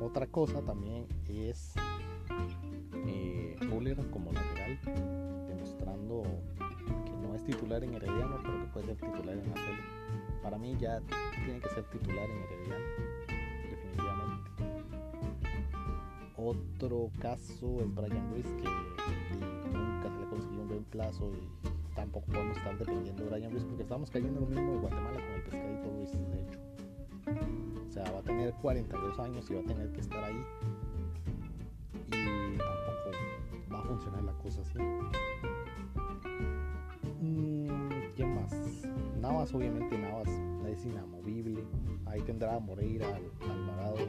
otra 0.00 0.26
cosa 0.26 0.60
también 0.60 1.06
es 1.28 1.74
eh, 3.06 3.56
Fuller 3.68 3.96
como 4.10 4.32
lateral, 4.32 4.78
demostrando 5.48 6.22
que 7.06 7.12
no 7.26 7.34
es 7.34 7.44
titular 7.44 7.82
en 7.82 7.94
Herediano, 7.94 8.38
pero 8.42 8.60
que 8.60 8.66
puede 8.72 8.86
ser 8.86 8.96
titular 8.96 9.36
en 9.36 9.50
la 9.50 9.56
serie. 9.56 9.84
Para 10.42 10.58
mí 10.58 10.76
ya 10.78 11.00
tiene 11.44 11.60
que 11.60 11.68
ser 11.70 11.84
titular 11.84 12.28
en 12.28 12.42
Herediano, 12.42 12.84
definitivamente. 13.70 14.50
Otro 16.36 17.10
caso 17.20 17.80
es 17.80 17.94
Brian 17.94 18.30
Ruiz, 18.30 18.46
que 18.46 18.68
nunca 19.72 20.10
se 20.10 20.20
le 20.20 20.26
consiguió 20.28 20.62
un 20.62 20.68
reemplazo 20.68 21.32
y 21.32 21.63
tampoco 22.04 22.26
podemos 22.26 22.56
estar 22.58 22.76
dependiendo 22.76 23.24
de 23.24 23.30
Brian 23.30 23.50
Ruiz 23.50 23.64
porque 23.64 23.82
estamos 23.82 24.10
cayendo 24.10 24.40
lo 24.40 24.46
mismo 24.46 24.72
de 24.72 24.78
Guatemala 24.78 25.20
con 25.20 25.34
el 25.34 25.42
pescadito 25.42 25.90
Ruiz, 25.90 26.12
de 26.12 26.42
hecho. 26.42 26.58
O 27.88 27.90
sea, 27.90 28.04
va 28.12 28.18
a 28.18 28.22
tener 28.22 28.52
42 28.60 29.18
años 29.20 29.50
y 29.50 29.54
va 29.54 29.60
a 29.60 29.64
tener 29.64 29.90
que 29.90 30.00
estar 30.00 30.22
ahí. 30.22 30.44
Y 32.08 32.58
tampoco 32.58 33.10
va 33.72 33.78
a 33.78 33.82
funcionar 33.84 34.22
la 34.22 34.32
cosa 34.34 34.60
así. 34.60 34.78
Mm, 37.22 38.12
¿Quién 38.14 38.34
más? 38.34 38.52
Navas, 39.18 39.54
obviamente 39.54 39.96
Navas 39.96 40.28
es 40.68 40.84
inamovible. 40.84 41.64
Ahí 42.04 42.20
tendrá 42.20 42.56
a 42.56 42.60
Moreira, 42.60 43.08
Alvarado, 43.40 43.96
no 43.96 44.04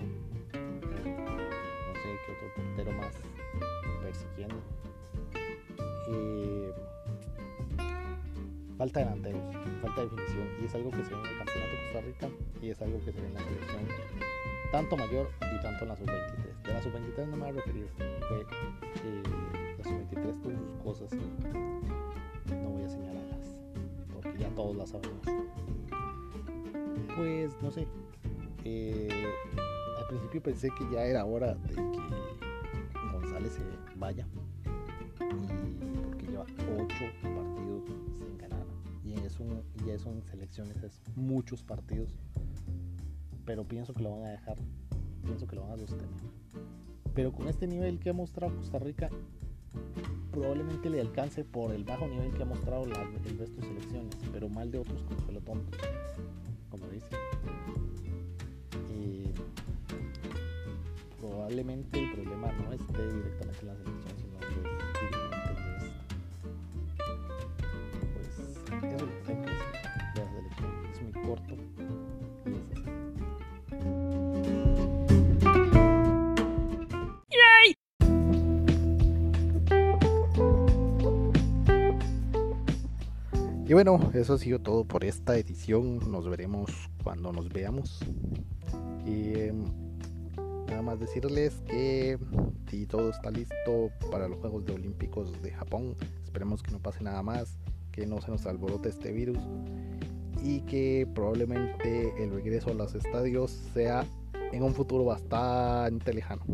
sé 1.95 2.15
qué 2.25 2.31
otro 2.33 2.53
portero 2.57 2.91
más 2.91 3.15
persiguiendo. 4.01 4.57
Eh, 6.07 6.54
falta 8.77 8.99
delanteros, 8.99 9.41
falta 9.81 10.01
definición 10.01 10.47
y 10.61 10.65
es 10.65 10.75
algo 10.75 10.91
que 10.91 11.03
se 11.03 11.13
ve 11.13 11.19
en 11.19 11.25
el 11.25 11.37
campeonato 11.37 11.71
de 11.71 11.77
Costa 11.83 12.01
Rica 12.01 12.29
y 12.61 12.69
es 12.69 12.81
algo 12.81 12.99
que 13.05 13.11
se 13.11 13.21
ve 13.21 13.27
en 13.27 13.33
la 13.33 13.39
selección 13.41 13.85
tanto 14.71 14.97
mayor 14.97 15.29
y 15.41 15.61
tanto 15.61 15.83
en 15.83 15.89
la 15.89 15.95
sub-23. 15.95 16.61
De 16.63 16.73
la 16.73 16.81
sub-23 16.81 17.27
no 17.27 17.37
me 17.37 17.43
voy 17.43 17.49
a 17.49 17.51
referir, 17.53 17.87
fue 18.27 18.41
eh, 18.41 19.23
la 19.77 19.83
sub-23 19.83 20.41
tuvo 20.41 20.53
sus 20.95 21.07
cosas 21.07 21.13
no 21.13 22.69
voy 22.69 22.83
a 22.83 22.89
señalarlas 22.89 23.55
porque 24.13 24.37
ya 24.37 24.49
todos 24.49 24.75
las 24.75 24.89
sabemos. 24.89 25.25
Pues 27.15 27.61
no 27.61 27.71
sé, 27.71 27.87
eh, 28.65 29.25
al 29.97 30.07
principio 30.07 30.41
pensé 30.41 30.69
que 30.77 30.85
ya 30.91 31.05
era 31.05 31.23
hora 31.25 31.55
de 31.55 31.75
que 31.75 31.99
González 33.13 33.53
se 33.53 33.61
vaya 33.95 34.27
y 39.39 39.43
porque 39.43 39.83
lleva 39.83 39.85
8 39.85 39.85
partidos 39.85 39.85
y 39.85 39.89
es 39.89 40.05
un 40.05 40.11
y 40.11 40.11
eso 40.11 40.11
en 40.11 40.23
selecciones 40.23 40.83
es 40.83 41.01
muchos 41.15 41.63
partidos 41.63 42.15
pero 43.45 43.67
pienso 43.67 43.93
que 43.93 44.03
lo 44.03 44.11
van 44.11 44.25
a 44.25 44.29
dejar 44.29 44.57
pienso 45.25 45.47
que 45.47 45.55
lo 45.55 45.63
van 45.63 45.71
a 45.71 45.77
sostener. 45.77 46.09
Pero 47.13 47.31
con 47.31 47.47
este 47.47 47.67
nivel 47.67 47.99
que 47.99 48.09
ha 48.09 48.13
mostrado 48.13 48.55
Costa 48.55 48.79
Rica 48.79 49.09
probablemente 50.31 50.89
le 50.89 51.01
alcance 51.01 51.43
por 51.43 51.73
el 51.73 51.83
bajo 51.83 52.07
nivel 52.07 52.33
que 52.33 52.43
ha 52.43 52.45
mostrado 52.45 52.83
el 52.83 52.91
resto 53.37 53.61
de 53.61 53.67
selecciones 53.67 54.15
pero 54.31 54.49
mal 54.49 54.71
de 54.71 54.79
otros 54.79 55.01
como 55.03 55.25
pelotón 55.25 55.63
como 56.69 56.87
dice. 56.87 57.07
Y 58.93 59.31
probablemente 61.19 61.99
el 61.99 62.11
problema 62.13 62.51
no 62.51 62.73
esté 62.73 63.13
directamente 63.13 63.61
en 63.61 63.67
la 63.67 63.75
selección 63.75 63.94
bueno, 83.75 83.99
eso 84.13 84.35
ha 84.35 84.37
sido 84.37 84.59
todo 84.59 84.85
por 84.85 85.03
esta 85.03 85.37
edición. 85.37 85.99
Nos 86.09 86.29
veremos 86.29 86.71
cuando 87.03 87.33
nos 87.33 87.49
veamos. 87.49 87.99
Y 89.05 89.37
em, 89.37 89.65
nada 90.69 90.81
más 90.81 90.97
decirles 90.97 91.61
que 91.67 92.17
si 92.69 92.85
todo 92.85 93.09
está 93.09 93.31
listo 93.31 93.89
para 94.09 94.29
los 94.29 94.39
Juegos 94.39 94.63
de 94.63 94.75
Olímpicos 94.75 95.41
de 95.41 95.51
Japón, 95.51 95.97
esperemos 96.23 96.63
que 96.63 96.71
no 96.71 96.79
pase 96.79 97.03
nada 97.03 97.21
más, 97.21 97.57
que 97.91 98.07
no 98.07 98.21
se 98.21 98.31
nos 98.31 98.45
alborote 98.45 98.87
este 98.87 99.11
virus 99.11 99.39
y 100.41 100.61
que 100.61 101.05
probablemente 101.13 102.13
el 102.23 102.31
regreso 102.31 102.69
a 102.69 102.75
los 102.75 102.95
estadios 102.95 103.51
sea 103.73 104.05
en 104.53 104.63
un 104.63 104.73
futuro 104.73 105.03
bastante 105.03 106.13
lejano. 106.13 106.45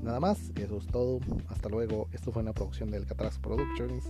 Nada 0.00 0.20
más, 0.20 0.52
eso 0.54 0.78
es 0.78 0.86
todo. 0.86 1.18
Hasta 1.48 1.68
luego. 1.68 2.08
Esto 2.12 2.30
fue 2.30 2.42
una 2.42 2.52
producción 2.52 2.88
del 2.92 3.04
Catras 3.04 3.36
Productions. 3.40 4.04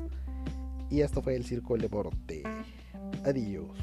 Y 0.90 1.03
esto 1.03 1.22
fue 1.22 1.37
el 1.37 1.44
Circo 1.44 1.76
Deporte. 1.76 2.42
Adiós. 3.24 3.79